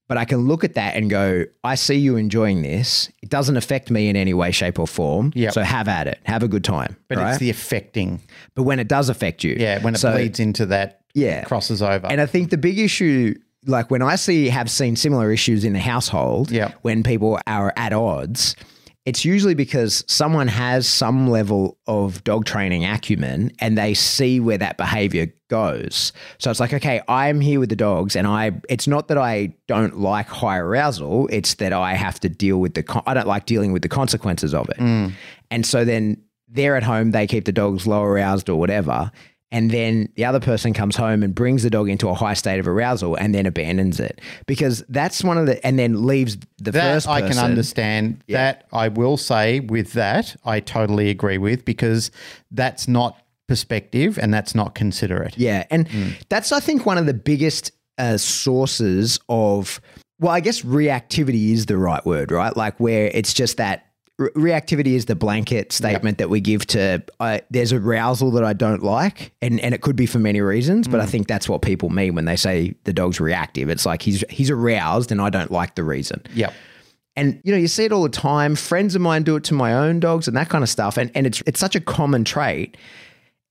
[0.08, 3.12] But I can look at that and go, I see you enjoying this.
[3.22, 5.34] It doesn't affect me in any way, shape, or form.
[5.36, 5.54] Yep.
[5.54, 6.20] So have at it.
[6.24, 6.96] Have a good time.
[7.10, 7.32] But right?
[7.32, 8.22] it's the affecting.
[8.56, 9.58] But when it does affect you.
[9.60, 11.44] Yeah, when it so, bleeds into that, yeah.
[11.44, 12.08] crosses over.
[12.08, 15.74] And I think the big issue, like when I see have seen similar issues in
[15.74, 16.72] the household, yeah.
[16.84, 18.56] when people are at odds,
[19.08, 24.58] it's usually because someone has some level of dog training acumen and they see where
[24.58, 26.12] that behavior goes.
[26.40, 29.56] So it's like, okay, I'm here with the dogs and I it's not that I
[29.66, 33.46] don't like high arousal, it's that I have to deal with the I don't like
[33.46, 34.78] dealing with the consequences of it.
[34.78, 35.14] Mm.
[35.52, 39.10] And so then they're at home, they keep the dogs low aroused or whatever
[39.52, 42.60] and then the other person comes home and brings the dog into a high state
[42.60, 46.72] of arousal and then abandons it because that's one of the and then leaves the
[46.72, 47.24] that first person.
[47.24, 48.38] I can understand yeah.
[48.38, 52.12] that I will say with that I totally agree with because
[52.52, 55.38] that's not perspective and that's not considerate.
[55.38, 56.22] Yeah, and mm.
[56.30, 59.80] that's I think one of the biggest uh, sources of
[60.20, 62.56] well, I guess reactivity is the right word, right?
[62.58, 63.87] Like where it's just that
[64.20, 66.18] reactivity is the blanket statement yep.
[66.18, 69.96] that we give to uh, there's arousal that I don't like and and it could
[69.96, 71.04] be for many reasons but mm.
[71.04, 73.70] I think that's what people mean when they say the dog's reactive.
[73.70, 76.24] It's like he's he's aroused and I don't like the reason.
[76.34, 76.54] Yep.
[77.16, 78.56] And you know you see it all the time.
[78.56, 81.12] Friends of mine do it to my own dogs and that kind of stuff and
[81.14, 82.76] and it's it's such a common trait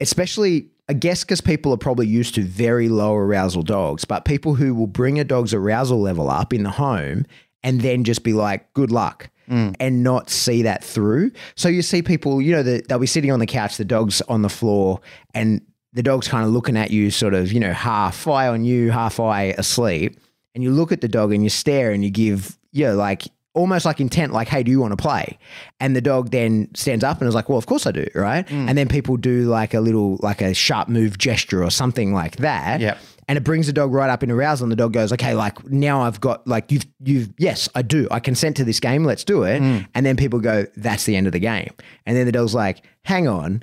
[0.00, 4.56] especially I guess because people are probably used to very low arousal dogs but people
[4.56, 7.24] who will bring a dog's arousal level up in the home
[7.62, 9.74] and then just be like good luck mm.
[9.80, 11.30] and not see that through.
[11.54, 14.20] So you see people, you know, the, they'll be sitting on the couch, the dog's
[14.22, 15.00] on the floor,
[15.34, 15.60] and
[15.92, 18.90] the dog's kind of looking at you, sort of, you know, half eye on you,
[18.90, 20.20] half eye asleep.
[20.54, 23.24] And you look at the dog and you stare and you give, you know, like
[23.54, 25.38] almost like intent, like, hey, do you want to play?
[25.80, 28.46] And the dog then stands up and is like, well, of course I do, right?
[28.46, 28.68] Mm.
[28.68, 32.36] And then people do like a little, like a sharp move gesture or something like
[32.36, 32.80] that.
[32.80, 32.98] Yep.
[33.28, 35.64] And it brings the dog right up in arousal, and the dog goes, "Okay, like
[35.68, 38.06] now I've got like you've you've yes, I do.
[38.10, 39.04] I consent to this game.
[39.04, 39.86] Let's do it." Mm.
[39.94, 41.70] And then people go, "That's the end of the game."
[42.06, 43.62] And then the dog's like, "Hang on."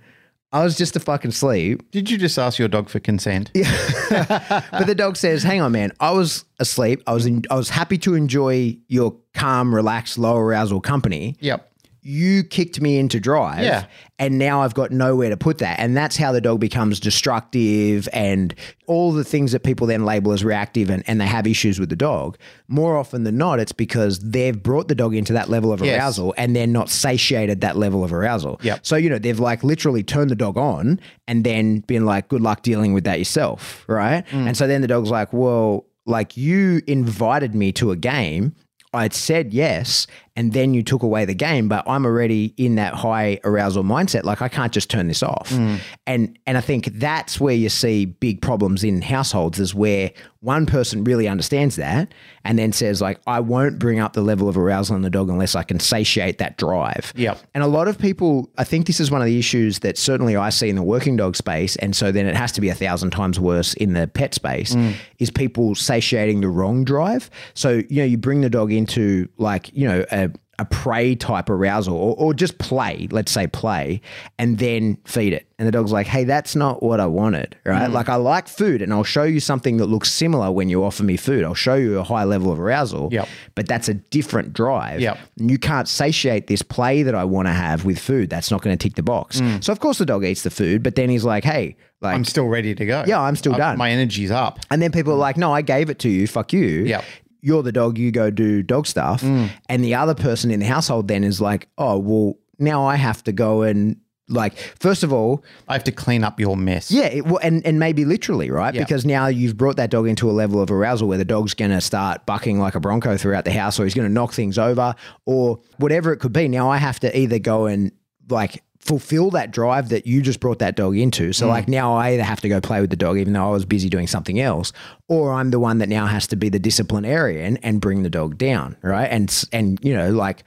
[0.52, 1.90] I was just a fucking sleep.
[1.90, 3.50] Did you just ask your dog for consent?
[3.56, 4.62] Yeah.
[4.72, 5.92] But the dog says, "Hang on, man.
[6.00, 7.02] I was asleep.
[7.08, 11.36] I was in, I was happy to enjoy your calm, relaxed, low arousal company.
[11.40, 11.73] Yep.
[12.06, 13.86] You kicked me into drive, Yeah.
[14.20, 15.80] and now I've got nowhere to put that.
[15.80, 18.54] And that's how the dog becomes destructive and
[18.88, 21.90] all the things that people then label as reactive and, and they have issues with
[21.90, 22.38] the dog.
[22.68, 25.98] More often than not, it's because they've brought the dog into that level of Yes.
[25.98, 28.60] arousal and they're not satiated that level of arousal.
[28.64, 28.80] Yep.
[28.86, 32.42] So, you know, they've like literally turned the dog on and then been like, good
[32.42, 33.86] luck dealing with that yourself.
[33.88, 34.26] Right.
[34.28, 34.48] Mm.
[34.48, 38.54] And so then the dog's like, well, like you invited me to a game.
[38.96, 40.06] I'd said yes,
[40.36, 44.24] and then you took away the game, but I'm already in that high arousal mindset.
[44.24, 45.50] Like I can't just turn this off.
[45.52, 45.80] Mm.
[46.08, 50.66] And and I think that's where you see big problems in households is where one
[50.66, 54.58] person really understands that and then says like I won't bring up the level of
[54.58, 57.14] arousal in the dog unless I can satiate that drive.
[57.16, 57.40] Yep.
[57.54, 60.36] And a lot of people, I think this is one of the issues that certainly
[60.36, 61.76] I see in the working dog space.
[61.78, 64.76] And so then it has to be a thousand times worse in the pet space
[64.76, 64.96] mm.
[65.20, 67.30] is people satiating the wrong drive.
[67.54, 70.23] So, you know, you bring the dog into like, you know, a,
[70.60, 74.00] a prey type arousal or, or just play, let's say play,
[74.38, 75.48] and then feed it.
[75.58, 77.90] And the dog's like, hey, that's not what I wanted, right?
[77.90, 77.94] Mm.
[77.94, 81.04] Like, I like food and I'll show you something that looks similar when you offer
[81.04, 81.44] me food.
[81.44, 83.28] I'll show you a high level of arousal, Yep.
[83.56, 85.00] but that's a different drive.
[85.00, 85.18] Yep.
[85.40, 88.30] And you can't satiate this play that I want to have with food.
[88.30, 89.42] That's not going to tick the box.
[89.42, 89.64] Mm.
[89.64, 92.26] So of course the dog eats the food, but then he's like, "Hey, like," I'm
[92.26, 93.04] still ready to go.
[93.08, 93.78] Yeah, I'm still I- done.
[93.78, 94.60] My energy's up.
[94.70, 96.28] and then people are like, "No, I gave it to you.
[96.28, 96.62] Fuck you.
[96.86, 97.04] Yep.
[97.44, 97.98] You're the dog.
[97.98, 99.50] You go do dog stuff." Mm.
[99.70, 103.24] And the other person in the household then is like, "Oh, well, now I have
[103.26, 103.98] to go and
[104.30, 106.90] like, first of all, I have to clean up your mess.
[106.90, 108.74] yeah, it, well, and and maybe literally, right?
[108.74, 108.82] Yeah.
[108.82, 111.72] Because now you've brought that dog into a level of arousal where the dog's going
[111.72, 114.58] to start bucking like a bronco throughout the house, or he's going to knock things
[114.58, 116.48] over, or whatever it could be.
[116.48, 117.92] Now I have to either go and
[118.30, 121.32] like fulfill that drive that you just brought that dog into.
[121.32, 123.50] So like now I either have to go play with the dog, even though I
[123.50, 124.74] was busy doing something else,
[125.08, 128.38] or I'm the one that now has to be the disciplinarian and bring the dog
[128.38, 129.06] down, right?
[129.06, 130.44] And and you know like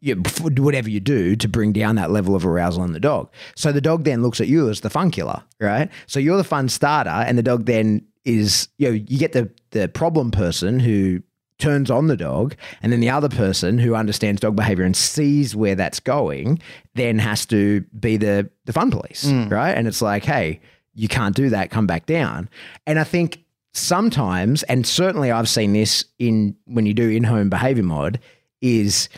[0.00, 0.16] you,
[0.58, 3.30] whatever you do to bring down that level of arousal in the dog.
[3.54, 5.88] So the dog then looks at you as the fun killer, right?
[6.06, 9.48] So you're the fun starter, and the dog then is you know you get the
[9.70, 11.22] the problem person who
[11.58, 15.56] turns on the dog, and then the other person who understands dog behavior and sees
[15.56, 16.60] where that's going
[16.94, 19.48] then has to be the the fun police, hmm.
[19.48, 19.72] right?
[19.72, 20.60] And it's like, hey,
[20.94, 21.70] you can't do that.
[21.70, 22.48] Come back down.
[22.86, 27.48] And I think sometimes, and certainly I've seen this in when you do in home
[27.48, 28.18] behavior mod,
[28.60, 29.08] is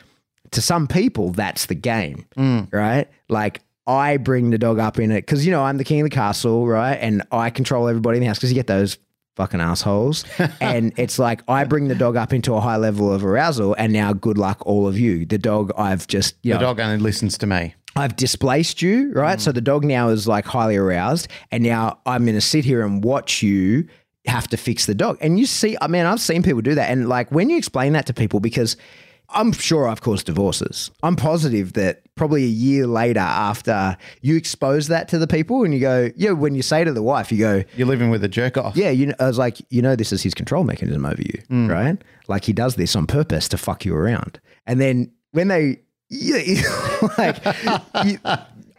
[0.50, 2.62] to some people that's the game, hmm.
[2.70, 3.08] right?
[3.28, 6.04] Like I bring the dog up in it because you know I'm the king of
[6.04, 6.94] the castle, right?
[6.94, 8.98] And I control everybody in the house because you get those
[9.38, 10.24] fucking assholes.
[10.60, 13.92] and it's like I bring the dog up into a high level of arousal, and
[13.92, 15.24] now good luck all of you.
[15.24, 17.74] The dog I've just you The know, dog only listens to me.
[17.96, 19.38] I've displaced you, right?
[19.38, 19.40] Mm.
[19.40, 22.84] So the dog now is like highly aroused, and now I'm going to sit here
[22.84, 23.88] and watch you
[24.26, 25.16] have to fix the dog.
[25.20, 27.92] And you see, I mean, I've seen people do that, and like when you explain
[27.94, 28.76] that to people, because
[29.30, 30.90] I'm sure I've caused divorces.
[31.02, 35.74] I'm positive that probably a year later, after you expose that to the people, and
[35.74, 38.28] you go, yeah, when you say to the wife, you go, You're living with a
[38.28, 38.76] jerk off.
[38.76, 41.42] yeah, you know, I was like, you know, this is his control mechanism over you,
[41.50, 41.70] mm.
[41.70, 41.98] right?
[42.26, 44.40] Like he does this on purpose to fuck you around.
[44.66, 46.38] And then when they, yeah,
[47.18, 47.44] like,
[48.06, 48.18] you,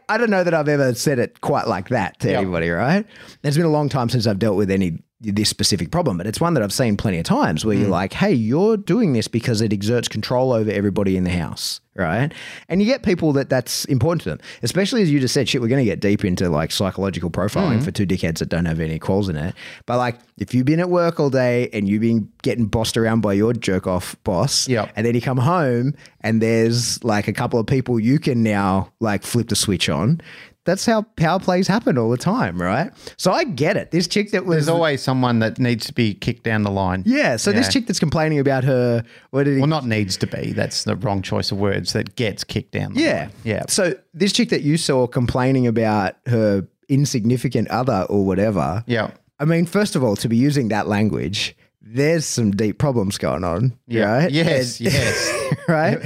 [0.10, 2.42] I don't know that I've ever said it quite like that to Yep.
[2.42, 3.06] anybody, right?
[3.44, 6.40] It's been a long time since I've dealt with any this specific problem, but it's
[6.40, 7.92] one that I've seen plenty of times where you're mm.
[7.92, 12.34] like, hey, you're doing this because it exerts control over everybody in the house, right?
[12.70, 15.60] And you get people that that's important to them, especially as you just said, shit,
[15.62, 17.84] we're going to get deep into like psychological profiling mm.
[17.84, 19.56] for two dickheads that don't have any quals in it.
[19.86, 23.20] But like, if you've been at work all day and you've been getting bossed around
[23.20, 24.94] by your jerk off boss, Yep.
[24.96, 28.94] and then you come home and there's like a couple of people you can now
[29.02, 30.22] like flip the switch on.
[30.70, 32.92] That's how power plays happen all the time, right?
[33.18, 33.90] So I get it.
[33.90, 37.02] This chick that was There's always someone that needs to be kicked down the line.
[37.08, 37.38] yeah.
[37.38, 39.60] So this chick that's complaining about her, what did he?
[39.62, 40.54] Well, not needs to be.
[40.54, 41.94] That's the wrong choice of words.
[41.94, 42.94] That gets kicked down.
[42.94, 43.32] The yeah, line.
[43.44, 43.64] Yeah.
[43.68, 48.84] So this chick that you saw complaining about her insignificant other or whatever.
[48.86, 49.12] Yeah.
[49.40, 53.44] I mean, first of all, to be using that language, there's some deep problems going
[53.44, 54.04] on, Yeah.
[54.06, 54.32] right?
[54.32, 54.80] Yes.
[54.80, 55.56] And- yes.
[55.68, 55.98] right?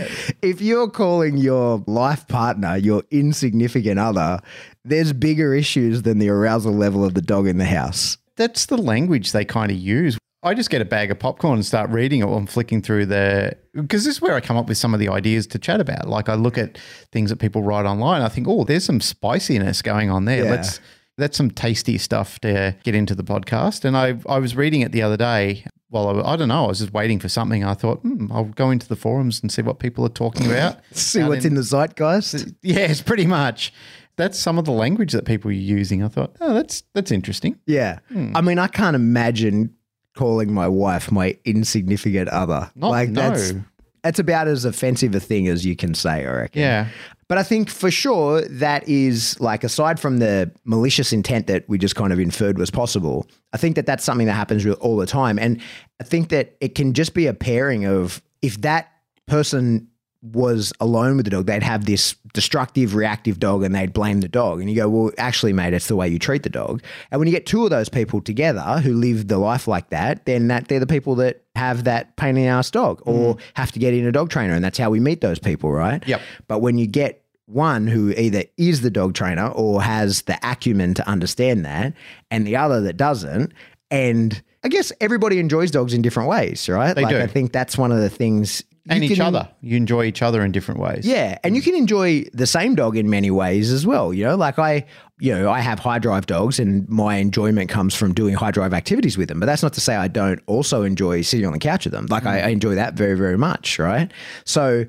[0.41, 4.39] If you're calling your life partner your insignificant other,
[4.85, 8.17] there's bigger issues than the arousal level of the dog in the house.
[8.35, 10.17] That's the language they kind of use.
[10.45, 13.05] I just get a bag of popcorn and start reading it while I'm flicking through
[13.05, 15.79] the because this is where I come up with some of the ideas to chat
[15.79, 16.09] about.
[16.09, 16.77] Like I look at
[17.13, 20.43] things that people write online, I think, oh, there's some spiciness going on there.
[20.43, 20.51] Yeah.
[20.51, 20.81] Let's
[21.17, 23.85] That's some tasty stuff to get into the podcast.
[23.85, 25.65] And I, I was reading it the other day.
[25.91, 26.65] Well, I, I don't know.
[26.65, 27.63] I was just waiting for something.
[27.63, 30.79] I thought, hmm, I'll go into the forums and see what people are talking about.
[30.91, 32.53] See Out what's in the zeitgeist.
[32.63, 33.71] Yes, pretty much.
[34.15, 36.03] That's some of the language that people are using.
[36.03, 37.59] I thought, oh, that's that's interesting.
[37.65, 37.99] Yeah.
[38.35, 39.75] I mean, I can't imagine
[40.15, 42.71] calling my wife my insignificant other.
[42.75, 43.63] Not- like that's no.
[44.03, 46.61] that's about as offensive a thing as you can say, I reckon.
[46.61, 46.87] Yeah.
[47.33, 51.79] But I think for sure that is like aside from the malicious intent that we
[51.79, 55.07] just kind of inferred was possible, I think that that's something that happens all the
[55.07, 55.39] time.
[55.39, 55.59] And
[55.99, 58.91] I think that it can just be a pairing of if that
[59.25, 59.87] person
[60.21, 64.27] was alone with the dog, they'd have this destructive, reactive dog and they'd blame the
[64.27, 64.59] dog.
[64.61, 66.83] And you go, well, actually, mate, it's the way you treat the dog.
[67.09, 70.27] And when you get two of those people together who live the life like that,
[70.27, 73.39] then that they're the people that have that pain in the ass dog or mm.
[73.55, 74.53] have to get in a dog trainer.
[74.53, 76.07] And that's how we meet those people, right?
[76.07, 76.21] Yep.
[76.47, 80.93] But when you get one who either is the dog trainer or has the acumen
[80.95, 81.93] to understand that,
[82.31, 83.53] and the other that doesn't,
[83.91, 86.93] and I guess everybody enjoys dogs in different ways, right?
[86.93, 87.21] They like do.
[87.21, 88.63] I think that's one of the things.
[88.89, 89.49] And you each can- other.
[89.61, 91.05] You enjoy each other in different ways.
[91.05, 94.13] yeah, and you can enjoy the same dog in many ways as well.
[94.13, 94.85] You know, like I,
[95.19, 98.73] you know, I have high drive dogs, and my enjoyment comes from doing high drive
[98.73, 99.39] activities with them.
[99.39, 102.07] But that's not to say I don't also enjoy sitting on the couch with them.
[102.07, 102.45] Like I, mm.
[102.45, 104.11] I enjoy that very, very much, right?
[104.45, 104.85] So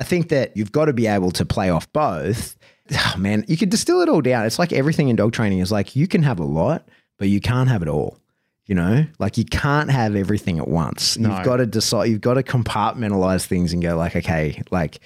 [0.00, 2.56] I think that you've got to be able to play off both.
[2.92, 4.46] Oh, man, you could distill it all down.
[4.46, 7.40] It's like everything in dog training is like you can have a lot, but you
[7.40, 8.16] can't have it all.
[8.66, 11.18] You know, like you can't have everything at once.
[11.18, 11.34] No.
[11.34, 12.04] You've got to decide.
[12.04, 15.00] You've got to compartmentalize things and go like, okay, like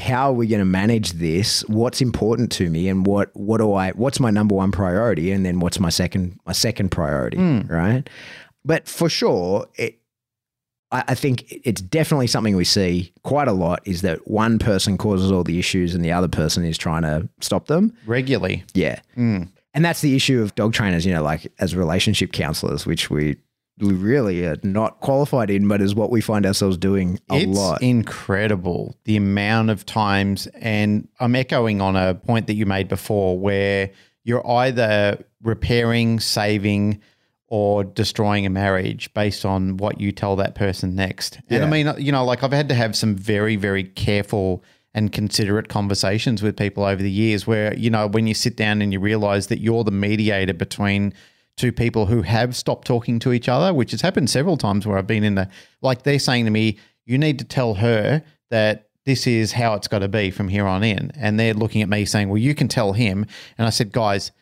[0.00, 1.60] how are we going to manage this?
[1.68, 3.92] What's important to me, and what what do I?
[3.92, 7.60] What's my number one priority, and then what's my second my second priority, hmm.
[7.68, 8.10] right?
[8.64, 10.00] But for sure, it
[10.90, 14.98] I I think it's definitely something we see quite a lot is that one person
[14.98, 17.92] causes all the issues and the other person is trying to stop them.
[18.06, 18.64] Regularly.
[18.74, 19.00] Yeah.
[19.16, 19.48] Mm.
[19.74, 23.36] And that's the issue of dog trainers, you know, like as relationship counselors, which we
[23.80, 27.58] we really are not qualified in, but is what we find ourselves doing a it's
[27.58, 27.82] lot.
[27.82, 33.38] incredible the amount of times, and I'm echoing on a point that you made before
[33.38, 33.90] where
[34.24, 37.00] you're either repairing, saving,
[37.48, 41.40] or destroying a marriage based on what you tell that person next.
[41.48, 44.62] And I mean, uh, you know, like I've had to have some very, very careful
[44.94, 48.82] and considerate conversations with people over the years where, you know, when you sit down
[48.82, 51.14] and you realize that you're the mediator between
[51.56, 54.98] two people who have stopped talking to each other, which has happened several times where
[54.98, 55.48] I've been in the,
[55.82, 59.88] like they're saying to me, you need to tell her that this is how it's
[59.88, 61.10] got to be from here on in.
[61.16, 63.24] And they're looking at me saying, well, you can tell him.
[63.56, 64.32] And I said, guys,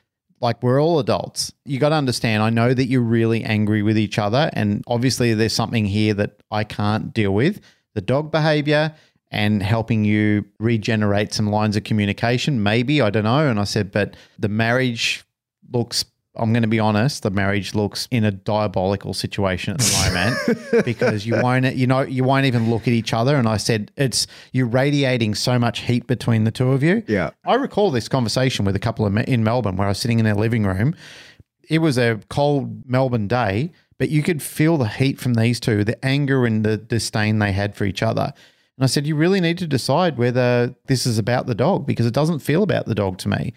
[0.40, 1.52] like we're all adults.
[1.64, 4.50] You got to understand, I know that you're really angry with each other.
[4.52, 7.60] And obviously, there's something here that I can't deal with
[7.94, 8.94] the dog behavior
[9.30, 12.62] and helping you regenerate some lines of communication.
[12.62, 13.48] Maybe, I don't know.
[13.48, 15.24] And I said, but the marriage
[15.72, 16.04] looks.
[16.38, 17.22] I'm going to be honest.
[17.22, 22.02] The marriage looks in a diabolical situation at the moment because you won't, you know,
[22.02, 23.36] you won't even look at each other.
[23.36, 27.02] And I said, it's you're radiating so much heat between the two of you.
[27.06, 27.30] Yeah.
[27.44, 30.18] I recall this conversation with a couple of me- in Melbourne where I was sitting
[30.18, 30.94] in their living room.
[31.68, 35.84] It was a cold Melbourne day, but you could feel the heat from these two,
[35.84, 38.32] the anger and the disdain they had for each other.
[38.76, 42.06] And I said, You really need to decide whether this is about the dog because
[42.06, 43.52] it doesn't feel about the dog to me.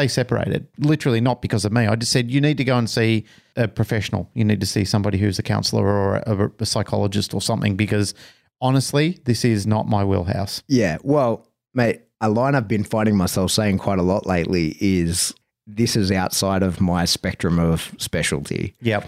[0.00, 1.86] They separated, literally not because of me.
[1.86, 4.30] I just said, You need to go and see a professional.
[4.32, 8.14] You need to see somebody who's a counselor or a, a psychologist or something because
[8.62, 10.62] honestly, this is not my wheelhouse.
[10.68, 10.96] Yeah.
[11.02, 15.34] Well, mate, a line I've been finding myself saying quite a lot lately is
[15.66, 18.74] this is outside of my spectrum of specialty.
[18.80, 19.06] Yep.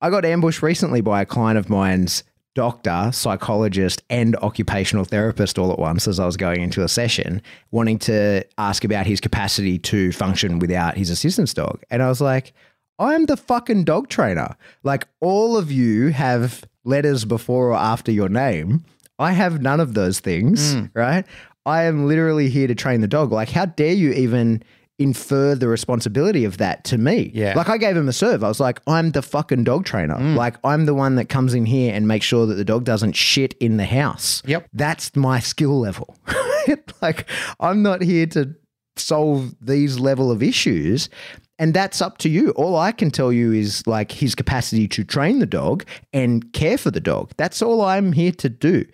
[0.00, 5.72] I got ambushed recently by a client of mine's doctor, psychologist, and occupational therapist all
[5.72, 9.78] at once as I was going into a session, wanting to ask about his capacity
[9.80, 11.82] to function without his assistance dog.
[11.90, 12.52] And I was like,
[12.98, 14.56] I'm the fucking dog trainer.
[14.84, 18.84] Like, all of you have letters before or after your name.
[19.18, 20.90] I have none of those things, mm.
[20.94, 21.24] right?
[21.66, 23.32] I am literally here to train the dog.
[23.32, 24.62] Like, how dare you even
[24.98, 27.30] infer the responsibility of that to me?
[27.34, 27.54] Yeah.
[27.56, 28.44] Like, I gave him a serve.
[28.44, 30.16] I was like, I'm the fucking dog trainer.
[30.16, 30.36] Mm.
[30.36, 33.14] Like, I'm the one that comes in here and makes sure that the dog doesn't
[33.14, 34.42] shit in the house.
[34.46, 34.68] Yep.
[34.72, 36.16] That's my skill level.
[37.02, 37.28] like,
[37.60, 38.54] I'm not here to
[38.96, 41.08] solve these level of issues.
[41.58, 42.50] And that's up to you.
[42.50, 46.76] All I can tell you is like his capacity to train the dog and care
[46.76, 47.32] for the dog.
[47.36, 48.84] That's all I'm here to do.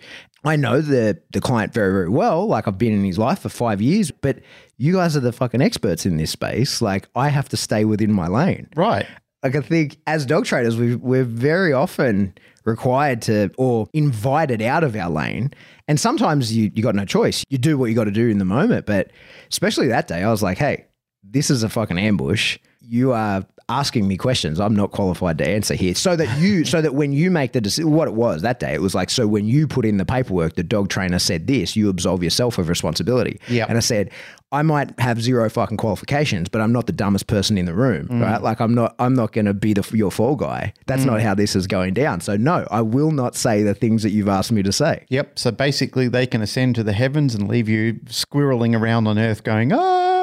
[0.45, 2.47] I know the the client very very well.
[2.47, 4.41] Like I've been in his life for five years, but
[4.79, 6.81] you guys are the fucking experts in this space.
[6.81, 8.69] Like I have to stay within my lane.
[8.75, 9.07] Right.
[9.43, 12.35] Like I think as dog trainers, we we're very often
[12.65, 15.53] required to or invited out of our lane.
[15.89, 17.45] And sometimes you you got no choice.
[17.49, 18.87] You do what you got to do in the moment.
[18.87, 19.11] But
[19.51, 20.87] especially that day, I was like, hey,
[21.23, 22.59] this is a fucking ambush.
[22.83, 25.95] you are asking me questions I'm not qualified to answer here.
[25.95, 28.75] So that you, so that when you make the decision, what it was that day,
[28.75, 31.77] it was like, so when you put in the paperwork, the dog trainer said this,
[31.77, 33.39] you absolve yourself of responsibility.
[33.49, 33.69] Yep.
[33.69, 34.11] And I said,
[34.51, 38.09] I might have zero fucking qualifications, but I'm not the dumbest person in the room,
[38.09, 38.21] Mm.
[38.21, 38.43] right?
[38.43, 40.73] Like I'm not, I'm not going to be the your fall guy.
[40.87, 42.21] That's not how this is going down.
[42.23, 45.05] So no, I will not say the things that you've asked me to say.
[45.11, 45.39] Yep.
[45.39, 49.45] So basically, they can ascend to the heavens and leave you squirreling around on earth
[49.45, 49.71] going,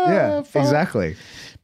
[0.07, 1.15] ah, fuck." exactly.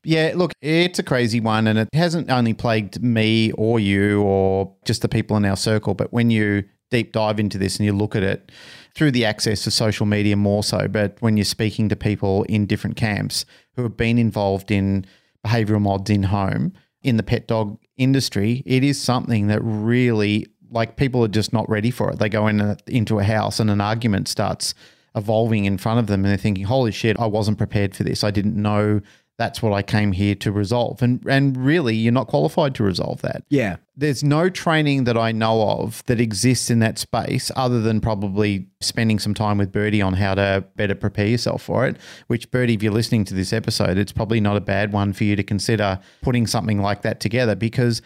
[0.05, 4.75] Yeah, look, it's a crazy one, and it hasn't only plagued me or you or
[4.85, 7.93] just the people in our circle, but when you deep dive into this and you
[7.93, 8.51] look at it
[8.95, 12.65] through the access of social media more so, but when you're speaking to people in
[12.65, 15.05] different camps who have been involved in
[15.45, 20.97] behavioral mods in home in the pet dog industry, it is something that really like
[20.97, 22.19] people are just not ready for it.
[22.19, 24.73] They go in a, into a house and an argument starts
[25.16, 28.24] evolving in front of them and they're thinking, "Holy shit, I wasn't prepared for this.
[28.24, 29.01] I didn't know
[29.39, 33.22] that's what I came here to resolve." And and really, you're not qualified to resolve
[33.22, 33.43] that.
[33.49, 33.78] Yeah.
[33.95, 38.68] There's no training that I know of that exists in that space other than probably
[38.82, 41.97] spending some time with Birdie on how to better prepare yourself for it.
[42.28, 45.24] Which, Birdie, if you're listening to this episode, it's probably not a bad one for
[45.26, 48.01] you to consider putting something like that together because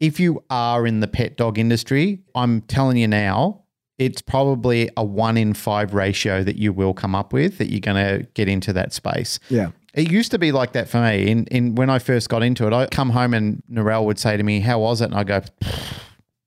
[0.00, 3.62] if you are in the pet dog industry, I'm telling you now,
[3.98, 7.80] it's probably a one in five ratio that you will come up with that you're
[7.80, 9.38] going to get into that space.
[9.48, 9.70] Yeah.
[9.94, 11.26] It used to be like that for me.
[11.26, 14.36] In in when I first got into it, I come home and Narelle would say
[14.36, 15.40] to me, "How was it?" And I go,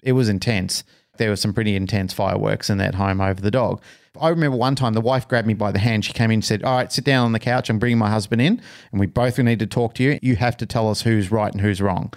[0.03, 0.83] "It was intense.
[1.17, 3.81] There were some pretty intense fireworks in that home over the dog."
[4.21, 6.05] I remember one time the wife grabbed me by the hand.
[6.05, 7.71] She came in and said, "All right, sit down on the couch.
[7.71, 10.19] I'm bringing my husband in, and we both need to talk to you.
[10.21, 12.13] You have to tell us who's right and who's wrong."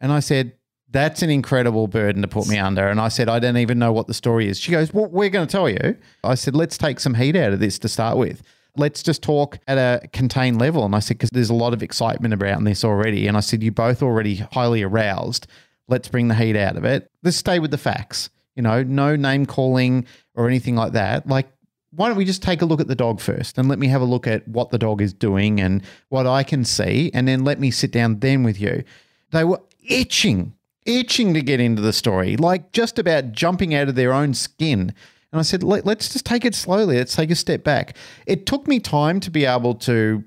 [0.00, 0.52] And I said,
[0.92, 2.86] that's an incredible burden to put me under.
[2.88, 4.58] And I said, I don't even know what the story is.
[4.58, 5.96] She goes, Well, we're going to tell you.
[6.24, 8.42] I said, Let's take some heat out of this to start with.
[8.76, 10.84] Let's just talk at a contained level.
[10.84, 13.26] And I said, Because there's a lot of excitement around this already.
[13.26, 15.46] And I said, You're both already highly aroused.
[15.88, 17.10] Let's bring the heat out of it.
[17.22, 18.30] Let's stay with the facts.
[18.56, 21.26] You know, no name calling or anything like that.
[21.26, 21.48] Like,
[21.92, 24.00] why don't we just take a look at the dog first and let me have
[24.00, 27.44] a look at what the dog is doing and what I can see, and then
[27.44, 28.84] let me sit down then with you.
[29.32, 30.54] They were itching,
[30.86, 34.94] itching to get into the story, like just about jumping out of their own skin.
[35.32, 36.96] And I said, Let, let's just take it slowly.
[36.96, 37.96] Let's take a step back.
[38.26, 40.24] It took me time to be able to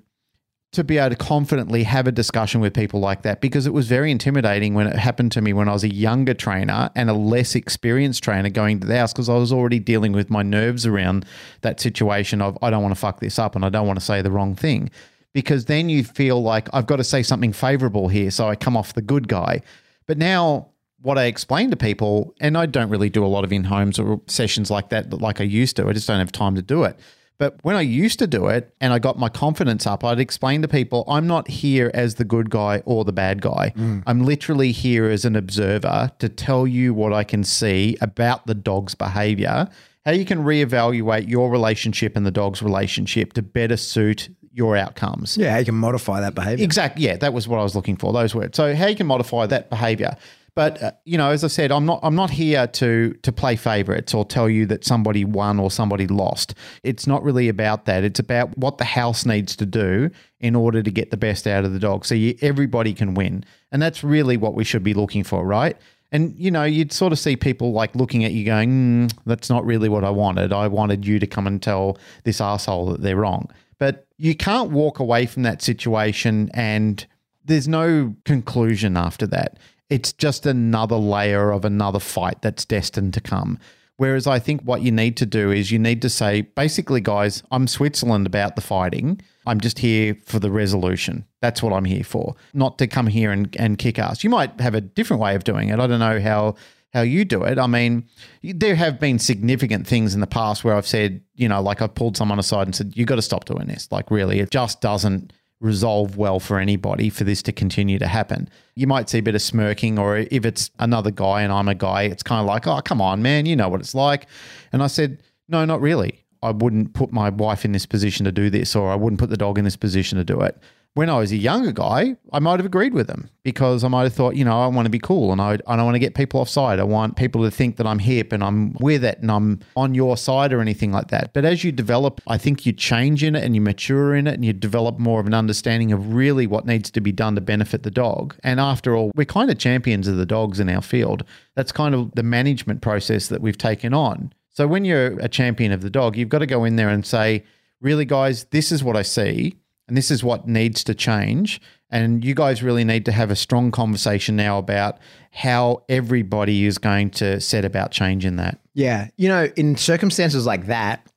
[0.74, 3.88] to be able to confidently have a discussion with people like that because it was
[3.88, 7.14] very intimidating when it happened to me when I was a younger trainer and a
[7.14, 10.88] less experienced trainer going to the house because I was already dealing with my nerves
[10.88, 11.26] around
[11.62, 14.06] that situation of I don't want to fuck this up and I don't want to
[14.06, 14.90] say the wrong thing
[15.32, 18.76] because then you feel like I've got to say something favorable here so I come
[18.76, 19.62] off the good guy.
[20.06, 20.70] But now
[21.02, 24.00] what I explain to people, and I don't really do a lot of in homes
[24.00, 26.84] or sessions like that like I used to, I just don't have time to do
[26.84, 26.98] it.
[27.38, 30.62] But when I used to do it and I got my confidence up, I'd explain
[30.62, 33.74] to people I'm not here as the good guy or the bad guy.
[33.76, 34.04] Mm.
[34.08, 38.54] I'm literally here as an observer to tell you what I can see about the
[38.54, 39.68] dog's behavior,
[40.06, 45.36] how you can reevaluate your relationship and the dog's relationship to better suit your outcomes.
[45.36, 46.64] Yeah, how you can modify that behavior.
[46.64, 47.06] Exactly.
[47.06, 48.14] Yeah, that was what I was looking for.
[48.14, 48.56] Those words.
[48.56, 50.16] So how you can modify that behavior.
[50.56, 53.56] But uh, you know, as I said, I'm not I'm not here to to play
[53.56, 56.54] favorites or tell you that somebody won or somebody lost.
[56.84, 58.04] It's not really about that.
[58.04, 61.66] It's about what the house needs to do in order to get the best out
[61.66, 63.44] of the dog, so you, everybody can win.
[63.72, 65.76] And that's really what we should be looking for, right?
[66.12, 68.70] And you know, you'd sort of see people like looking at you, going,
[69.08, 70.54] mm, "That's not really what I wanted.
[70.54, 73.50] I wanted you to come and tell this asshole that they're wrong."
[73.80, 77.06] But you can't walk away from that situation and
[77.44, 79.60] there's no conclusion after that.
[79.90, 83.60] It's just another layer of another fight that's destined to come.
[83.98, 87.44] Whereas I think what you need to do is you need to say, basically, guys,
[87.52, 89.20] I'm Switzerland about the fighting.
[89.46, 91.26] I'm just here for the resolution.
[91.42, 94.24] That's what I'm here for, not to come here and, and kick ass.
[94.24, 95.82] You might have a different way of doing it.
[95.82, 96.56] I don't know how
[96.94, 97.58] how you do it.
[97.58, 98.08] I mean,
[98.44, 101.96] there have been significant things in the past where I've said, you know, like I've
[101.96, 103.92] pulled someone aside and said, you got to stop doing this.
[103.92, 108.50] Like, really, it just doesn't resolve well for anybody for this to continue to happen.
[108.76, 111.76] You might see a bit of smirking, or if it's another guy and I'm a
[111.76, 114.28] guy, it's kind of like, oh, come on, man, you know what it's like.
[114.72, 116.26] And I said, no, not really.
[116.44, 119.30] I wouldn't put my wife in this position to do this, or I wouldn't put
[119.30, 120.58] the dog in this position to do it.
[120.96, 124.04] When I was a younger guy, I might have agreed with them because I might
[124.04, 126.00] have thought, you know, I want to be cool and I, I don't want to
[126.00, 126.80] get people offside.
[126.80, 129.96] I want people to think that I'm hip and I'm with it and I'm on
[129.96, 131.34] your side or anything like that.
[131.34, 134.36] But as you develop, I think you change in it and you mature in it
[134.36, 137.42] and you develop more of an understanding of really what needs to be done to
[137.42, 138.36] benefit the dog.
[138.44, 141.24] And after all, we're kind of champions of the dogs in our field.
[141.56, 144.32] That's kind of the management process that we've taken on.
[144.50, 147.04] So when you're a champion of the dog, you've got to go in there and
[147.04, 147.44] say,
[147.82, 149.58] really, guys, this is what I see.
[149.88, 151.62] And this is what needs to change.
[151.90, 154.98] And you guys really need to have a strong conversation now about
[155.32, 158.60] how everybody is going to set about changing that.
[158.74, 159.10] Yeah.
[159.16, 161.08] You know, in circumstances like that,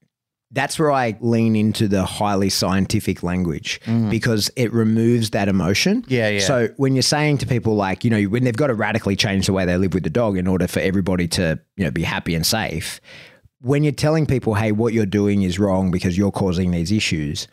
[0.53, 6.03] that's where I lean into the highly scientific language because it removes that emotion.
[6.03, 6.11] Mm.
[6.11, 6.41] Yeah, yeah.
[6.41, 9.47] So when you're saying to people like, you know, when they've got to radically change
[9.47, 12.05] the way they live with the dog in order for everybody to, you know, be
[12.05, 13.01] happy and safe,
[13.61, 17.49] when you're telling people, hey, what you're doing is wrong because you're causing these issues,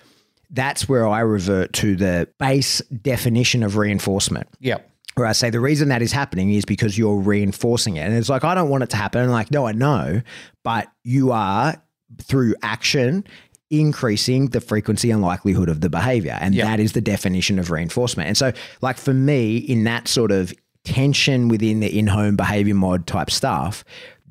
[0.53, 4.89] that's where I revert to the base definition of reinforcement Yep.
[5.15, 8.01] where I say the reason that is happening is because you're reinforcing it.
[8.01, 9.21] And it's like, I don't want it to happen.
[9.21, 10.21] And like, no, I know,
[10.63, 11.75] but you are
[12.21, 13.23] through action
[13.71, 16.37] increasing the frequency and likelihood of the behavior.
[16.39, 16.65] And Yeah.
[16.65, 18.27] that is the definition of reinforcement.
[18.27, 18.51] And so,
[18.81, 20.53] like, for me, in that sort of
[20.85, 23.83] tension within the in home behavior mod type stuff,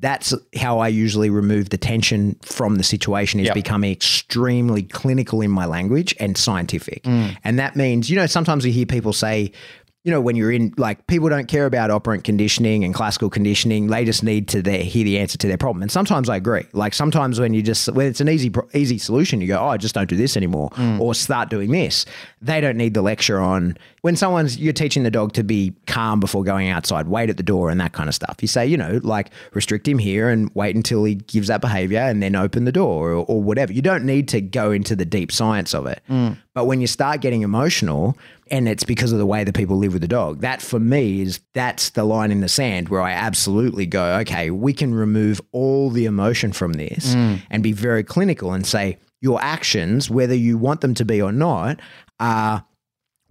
[0.03, 3.55] that's how I usually remove the tension from the situation is Yep.
[3.55, 7.03] becoming extremely clinical in my language and scientific.
[7.03, 7.37] Mm.
[7.45, 9.51] And that means, you know, sometimes we hear people say,
[10.03, 13.87] you know, when you're in, like, people don't care about operant conditioning and classical conditioning.
[13.87, 15.81] They just need to their, hear the answer to their problem.
[15.81, 16.65] And sometimes I agree.
[16.73, 19.77] Like, sometimes when you just, when it's an easy, easy solution, you go, oh, I
[19.77, 20.99] just don't do this anymore mm.
[20.99, 22.05] or start doing this.
[22.41, 26.19] They don't need the lecture on when someone's, you're teaching the dog to be calm
[26.19, 28.35] before going outside, wait at the door and that kind of stuff.
[28.41, 31.99] You say, you know, like, restrict him here and wait until he gives that behavior
[31.99, 33.71] and then open the door or, or whatever.
[33.71, 36.01] You don't need to go into the deep science of it.
[36.09, 36.37] Mm.
[36.53, 38.17] But when you start getting emotional,
[38.53, 40.41] and it's because of the way that people live with the dog.
[40.41, 44.51] That for me is that's the line in the sand where I absolutely go, okay,
[44.51, 47.41] we can remove all the emotion from this mm.
[47.49, 51.31] and be very clinical and say your actions, whether you want them to be or
[51.31, 51.79] not,
[52.19, 52.63] are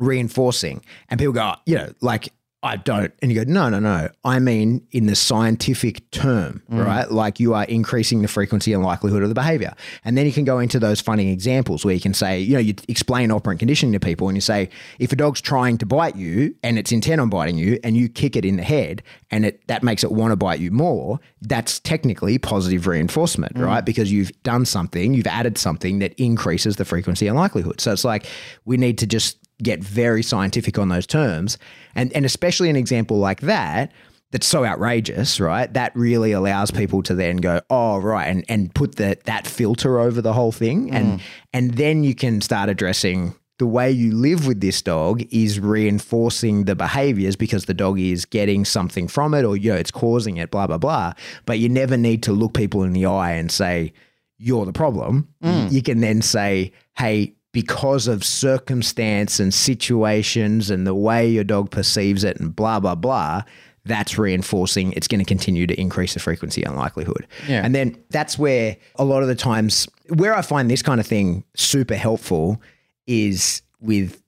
[0.01, 0.83] reinforcing.
[1.09, 2.33] And people go, you know, like,
[2.64, 3.12] I don't.
[3.20, 4.08] And you go, no, no, no.
[4.24, 6.84] I mean, in the scientific term, mm.
[6.84, 7.10] right?
[7.10, 9.74] Like you are increasing the frequency and likelihood of the behavior.
[10.04, 12.60] And then you can go into those funny examples where you can say, you know,
[12.60, 16.14] you explain operant conditioning to people and you say, if a dog's trying to bite
[16.14, 19.02] you and it's intent on biting you and you kick it in the head
[19.32, 23.66] and it that makes it want to bite you more, that's technically positive reinforcement, mm.
[23.66, 23.84] right?
[23.84, 27.80] Because you've done something, you've added something that increases the frequency and likelihood.
[27.80, 28.26] So it's like
[28.64, 31.58] we need to just get very scientific on those terms.
[31.94, 33.92] And and especially an example like that
[34.30, 35.72] that's so outrageous, right?
[35.72, 39.98] That really allows people to then go, oh, right, and and put that that filter
[40.00, 40.90] over the whole thing.
[40.90, 40.94] Mm.
[40.94, 41.20] And
[41.52, 46.64] and then you can start addressing the way you live with this dog is reinforcing
[46.64, 50.38] the behaviors because the dog is getting something from it or you know it's causing
[50.38, 51.12] it, blah, blah, blah.
[51.46, 53.92] But you never need to look people in the eye and say,
[54.38, 55.28] you're the problem.
[55.44, 55.70] Mm.
[55.70, 61.70] You can then say, hey, because of circumstance and situations and the way your dog
[61.70, 63.42] perceives it and blah, blah, blah,
[63.84, 64.92] that's reinforcing.
[64.92, 67.26] It's going to continue to increase the frequency and likelihood.
[67.46, 67.62] Yeah.
[67.64, 71.07] And then that's where a lot of the times, where I find this kind of
[71.07, 72.61] thing super helpful
[73.07, 74.22] is with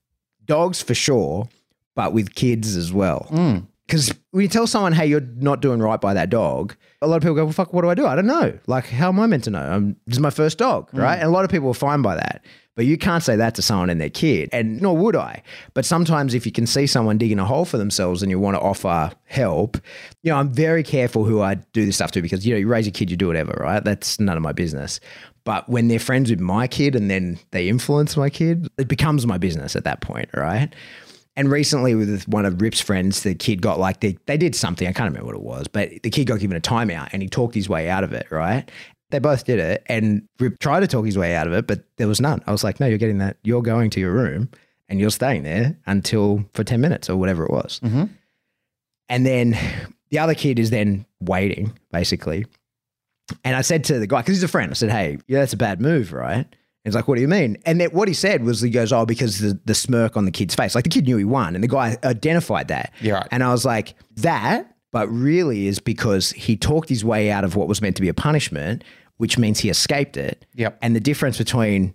[0.44, 1.48] dogs for sure,
[1.94, 3.26] but with kids as well.
[3.30, 3.66] Mm.
[3.86, 7.16] Because when you tell someone, hey, you're not doing right by that dog, a lot
[7.16, 8.06] of people go, well, fuck, what do I do?
[8.06, 8.58] I don't know.
[8.66, 9.60] Like, how am I meant to know?
[9.60, 11.02] I'm, this is my first dog, mm.
[11.02, 11.16] right?
[11.16, 12.44] And a lot of people are fine by that.
[12.76, 15.42] But you can't say that to someone and their kid, and nor would I.
[15.74, 18.56] But sometimes if you can see someone digging a hole for themselves and you want
[18.56, 19.76] to offer help,
[20.22, 22.66] you know, I'm very careful who I do this stuff to because, you know, you
[22.66, 23.84] raise a kid, you do whatever, right?
[23.84, 24.98] That's none of my business.
[25.44, 29.26] But when they're friends with my kid and then they influence my kid, it becomes
[29.26, 30.74] my business at that point, right?
[31.36, 34.86] And recently, with one of Rip's friends, the kid got like they they did something.
[34.86, 37.28] I can't remember what it was, but the kid got given a timeout, and he
[37.28, 38.26] talked his way out of it.
[38.30, 38.70] Right?
[39.10, 41.84] They both did it, and Rip tried to talk his way out of it, but
[41.96, 42.42] there was none.
[42.46, 43.36] I was like, "No, you're getting that.
[43.42, 44.48] You're going to your room,
[44.88, 48.04] and you're staying there until for ten minutes or whatever it was." Mm-hmm.
[49.08, 49.56] And then
[50.10, 52.46] the other kid is then waiting, basically.
[53.42, 55.52] And I said to the guy, because he's a friend, I said, Hey, yeah, that's
[55.52, 56.46] a bad move, right?
[56.84, 57.56] He's like, What do you mean?
[57.64, 60.30] And then what he said was, He goes, Oh, because the, the smirk on the
[60.30, 60.74] kid's face.
[60.74, 62.92] Like the kid knew he won, and the guy identified that.
[63.00, 63.28] Yeah, right.
[63.30, 67.56] And I was like, That, but really is because he talked his way out of
[67.56, 68.84] what was meant to be a punishment,
[69.16, 70.46] which means he escaped it.
[70.54, 70.78] Yep.
[70.82, 71.94] And the difference between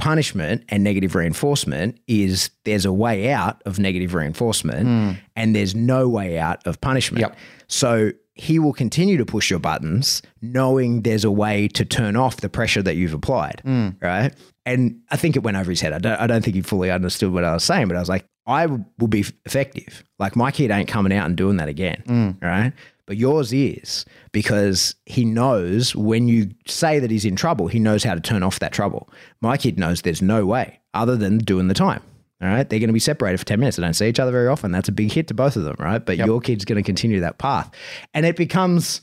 [0.00, 5.10] punishment and negative reinforcement is there's a way out of negative reinforcement hmm.
[5.36, 7.20] and there's no way out of punishment.
[7.20, 7.36] Yep.
[7.68, 12.38] So he will continue to push your buttons knowing there's a way to turn off
[12.38, 13.62] the pressure that you've applied.
[13.64, 14.00] Mm.
[14.00, 14.32] Right.
[14.64, 15.92] And I think it went over his head.
[15.92, 18.08] I don't, I don't think he fully understood what I was saying, but I was
[18.08, 20.04] like, I will be effective.
[20.18, 22.02] Like my kid ain't coming out and doing that again.
[22.06, 22.42] Mm.
[22.42, 22.72] Right.
[23.06, 28.04] But yours is because he knows when you say that he's in trouble, he knows
[28.04, 29.10] how to turn off that trouble.
[29.40, 32.02] My kid knows there's no way other than doing the time.
[32.42, 32.68] All right.
[32.68, 33.76] They're going to be separated for 10 minutes.
[33.76, 34.72] They don't see each other very often.
[34.72, 35.76] That's a big hit to both of them.
[35.78, 36.04] Right.
[36.04, 37.70] But your kid's going to continue that path.
[38.14, 39.02] And it becomes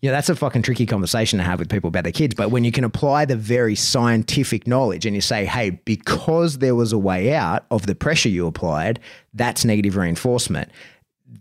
[0.00, 2.34] you know, that's a fucking tricky conversation to have with people about their kids.
[2.34, 6.74] But when you can apply the very scientific knowledge and you say, hey, because there
[6.74, 9.00] was a way out of the pressure you applied,
[9.34, 10.70] that's negative reinforcement.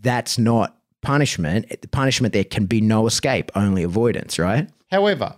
[0.01, 1.69] That's not punishment.
[1.81, 4.69] The punishment there can be no escape, only avoidance, right?
[4.91, 5.35] However,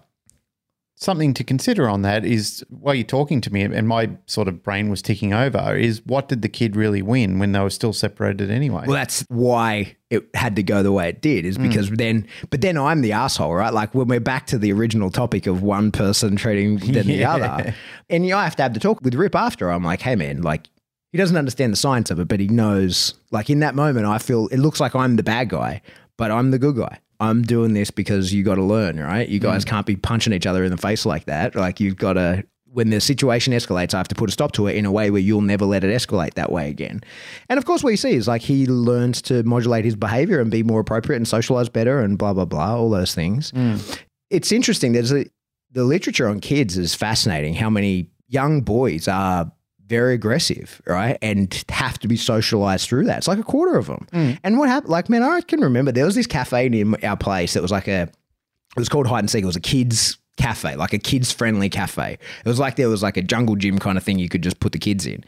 [0.99, 4.63] something to consider on that is while you're talking to me and my sort of
[4.63, 7.93] brain was ticking over is what did the kid really win when they were still
[7.93, 8.83] separated anyway?
[8.87, 11.69] Well, that's why it had to go the way it did, is mm.
[11.69, 13.71] because then, but then I'm the asshole, right?
[13.71, 17.75] Like when we're back to the original topic of one person treating than the other.
[18.09, 19.69] And you know, I have to have the talk with Rip after.
[19.69, 20.67] I'm like, hey, man, like,
[21.11, 24.17] he doesn't understand the science of it, but he knows, like, in that moment, I
[24.17, 25.81] feel it looks like I'm the bad guy,
[26.17, 26.99] but I'm the good guy.
[27.19, 29.27] I'm doing this because you got to learn, right?
[29.27, 29.69] You guys mm.
[29.69, 31.55] can't be punching each other in the face like that.
[31.55, 34.67] Like, you've got to, when the situation escalates, I have to put a stop to
[34.67, 37.01] it in a way where you'll never let it escalate that way again.
[37.49, 40.51] And of course, what you see is like he learns to modulate his behavior and
[40.51, 43.51] be more appropriate and socialize better and blah, blah, blah, all those things.
[43.51, 43.99] Mm.
[44.29, 44.91] It's interesting.
[44.91, 45.25] There's a,
[45.71, 47.55] the literature on kids is fascinating.
[47.55, 49.51] How many young boys are
[49.87, 51.17] very aggressive, right?
[51.21, 53.19] And have to be socialized through that.
[53.19, 54.07] It's like a quarter of them.
[54.11, 54.39] Mm.
[54.43, 54.91] And what happened?
[54.91, 57.87] Like, man, I can remember there was this cafe near our place that was like
[57.87, 59.43] a, it was called hide and seek.
[59.43, 62.17] It was a kids cafe, like a kids friendly cafe.
[62.45, 64.59] It was like there was like a jungle gym kind of thing you could just
[64.59, 65.23] put the kids in.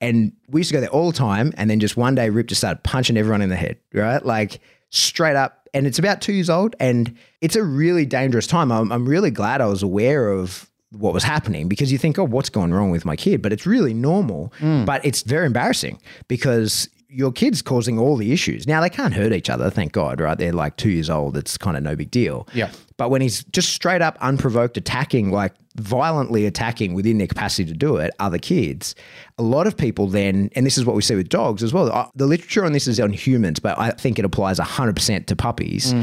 [0.00, 1.52] And we used to go there all the time.
[1.56, 4.24] And then just one day, Rip just started punching everyone in the head, right?
[4.24, 4.60] Like
[4.90, 5.68] straight up.
[5.74, 6.76] And it's about two years old.
[6.78, 8.70] And it's a really dangerous time.
[8.70, 12.24] I'm, I'm really glad I was aware of what was happening because you think, oh,
[12.24, 13.42] what's going wrong with my kid?
[13.42, 14.52] But it's really normal.
[14.60, 18.66] But it's very embarrassing because your kid's causing all the issues.
[18.66, 20.36] Now they can't hurt each other, thank God, right?
[20.38, 21.36] They're like two years old.
[21.36, 22.48] It's kind of no big deal.
[22.54, 22.70] Yeah.
[22.96, 27.74] But when he's just straight up unprovoked attacking, like violently attacking within their capacity to
[27.74, 28.94] do it, other kids,
[29.38, 31.90] a lot of people then, and this is what we see with dogs as well.
[31.92, 35.36] uh, The literature on this is on humans, but I think it applies 100% to
[35.36, 35.94] puppies.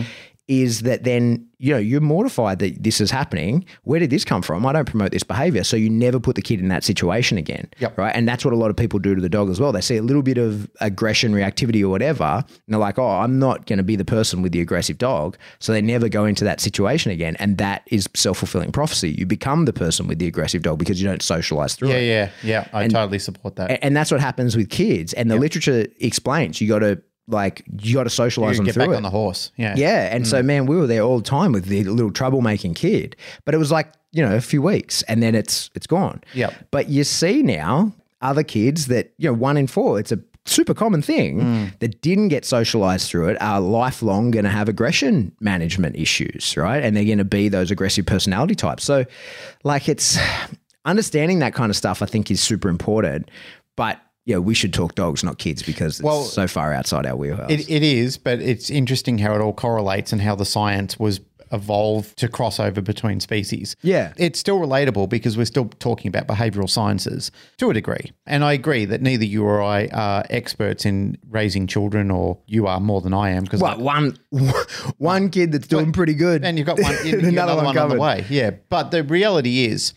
[0.49, 3.63] Is that then, you know, you're mortified that this is happening.
[3.83, 4.65] Where did this come from?
[4.65, 5.63] I don't promote this behavior.
[5.63, 7.69] So you never put the kid in that situation again.
[7.77, 7.97] Yep.
[7.97, 8.15] Right.
[8.15, 9.71] And that's what a lot of people do to the dog as well.
[9.71, 12.23] They see a little bit of aggression, reactivity, or whatever.
[12.23, 15.37] And they're like, oh, I'm not going to be the person with the aggressive dog.
[15.59, 17.35] So they never go into that situation again.
[17.37, 19.11] And that is self fulfilling prophecy.
[19.11, 22.07] You become the person with the aggressive dog because you don't socialize through yeah, it.
[22.07, 22.49] yeah, yeah.
[22.73, 22.77] Yeah.
[22.77, 23.83] I totally support that.
[23.83, 25.13] And that's what happens with kids.
[25.13, 28.73] And the literature explains you got to, like, you got to socialize You them get
[28.73, 28.97] through back it.
[28.97, 29.51] on the horse.
[29.57, 29.75] Yeah.
[29.77, 30.13] Yeah.
[30.13, 30.45] And so, mm.
[30.45, 33.15] man, we were there all the time with the little troublemaking kid.
[33.45, 36.21] But it was like, you know, a few weeks and then it's it's gone.
[36.33, 36.53] Yep.
[36.71, 40.73] But you see now other kids that, you know, one in four, it's a super
[40.73, 41.79] common thing mm.
[41.79, 46.83] that didn't get socialized through it are lifelong going to have aggression management issues, right?
[46.83, 48.83] And they're going to be those aggressive personality types.
[48.83, 49.05] So,
[49.63, 50.17] like, it's
[50.85, 53.29] understanding that kind of stuff, I think, is super important.
[53.75, 57.15] But, yeah, we should talk dogs, not kids, because it's Well, so far outside our
[57.15, 57.49] wheelhouse.
[57.49, 61.19] It, it is, but it's interesting how it all correlates and how the science was
[61.51, 63.75] evolved to cross over between species.
[63.81, 64.13] Yeah.
[64.17, 68.11] It's still relatable because we're still talking about behavioral sciences to a degree.
[68.27, 72.67] And I agree that neither you or I are experts in raising children, or you
[72.67, 73.43] are more than I am.
[73.43, 74.17] Because What one
[74.97, 77.97] one kid that's doing pretty good, and you've got one, you- another one, on the
[77.99, 78.25] way.
[78.29, 78.51] Yeah.
[78.69, 79.93] But the reality is,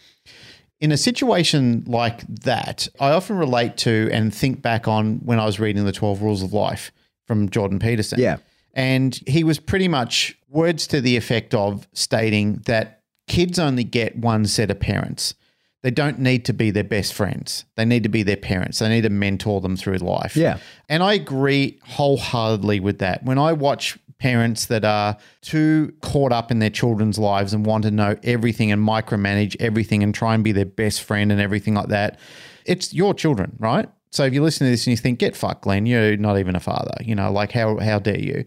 [0.82, 5.46] in a situation like that, I often relate to and think back on when I
[5.46, 6.90] was reading the 12 Rules of Life
[7.24, 8.18] from Jordan Peterson.
[8.18, 8.38] Yeah.
[8.74, 14.16] And he was pretty much words to the effect of stating that kids only get
[14.16, 15.36] one set of parents.
[15.82, 17.64] They don't need to be their best friends.
[17.76, 18.80] They need to be their parents.
[18.80, 20.36] They need to mentor them through life.
[20.36, 20.58] Yeah.
[20.88, 23.22] And I agree wholeheartedly with that.
[23.22, 27.82] When I watch parents that are too caught up in their children's lives and want
[27.82, 31.74] to know everything and micromanage everything and try and be their best friend and everything
[31.74, 32.20] like that,
[32.64, 33.88] it's your children, right?
[34.12, 36.54] So if you listen to this and you think, get fucked, Glenn, you're not even
[36.54, 38.44] a father, you know, like how how dare you?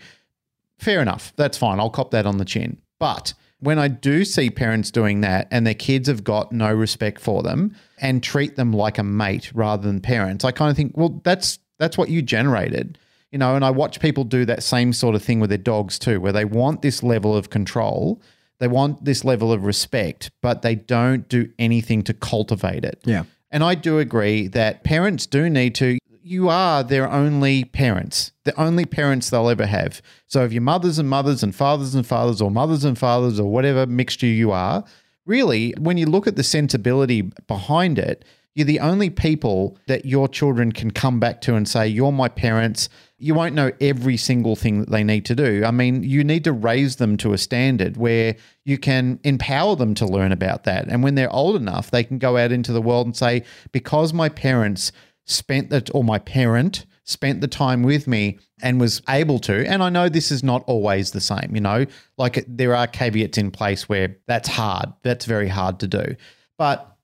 [0.80, 1.34] Fair enough.
[1.36, 1.82] That's fine.
[1.82, 2.78] I'll cop that on the chin.
[2.98, 7.20] But when I do see parents doing that and their kids have got no respect
[7.20, 10.96] for them and treat them like a mate rather than parents, I kind of think,
[10.96, 12.98] well, that's that's what you generated.
[13.36, 16.00] You know, and I watch people do that same sort of thing with their dogs
[16.00, 18.22] too, where they want this level of control,
[18.60, 23.02] they want this level of respect, but they don't do anything to cultivate it.
[23.04, 23.26] Yeah.
[23.52, 28.58] And I do agree that parents do need to, you are their only parents, the
[28.58, 30.02] only parents they'll ever have.
[30.28, 33.52] So if your mothers and mothers and fathers and fathers or mothers and fathers or
[33.52, 34.86] whatever mixture you are,
[35.26, 38.24] really, when you look at the sensibility behind it,
[38.54, 42.30] you're the only people that your children can come back to and say, You're my
[42.30, 42.88] parents.
[43.18, 45.64] You won't know every single thing that they need to do.
[45.66, 48.36] I mean, you need to raise them to a standard where
[48.66, 50.88] you can empower them to learn about that.
[50.90, 54.14] And when they're old enough, they can go out into the world and say, Because
[54.14, 54.92] my parents
[55.26, 59.66] spent that, or my parent spent the time with me and was able to.
[59.68, 61.86] And I know this is not always the same, you know,
[62.18, 64.92] like there are caveats in place where that's hard.
[65.04, 66.16] That's very hard to do.
[66.58, 66.95] But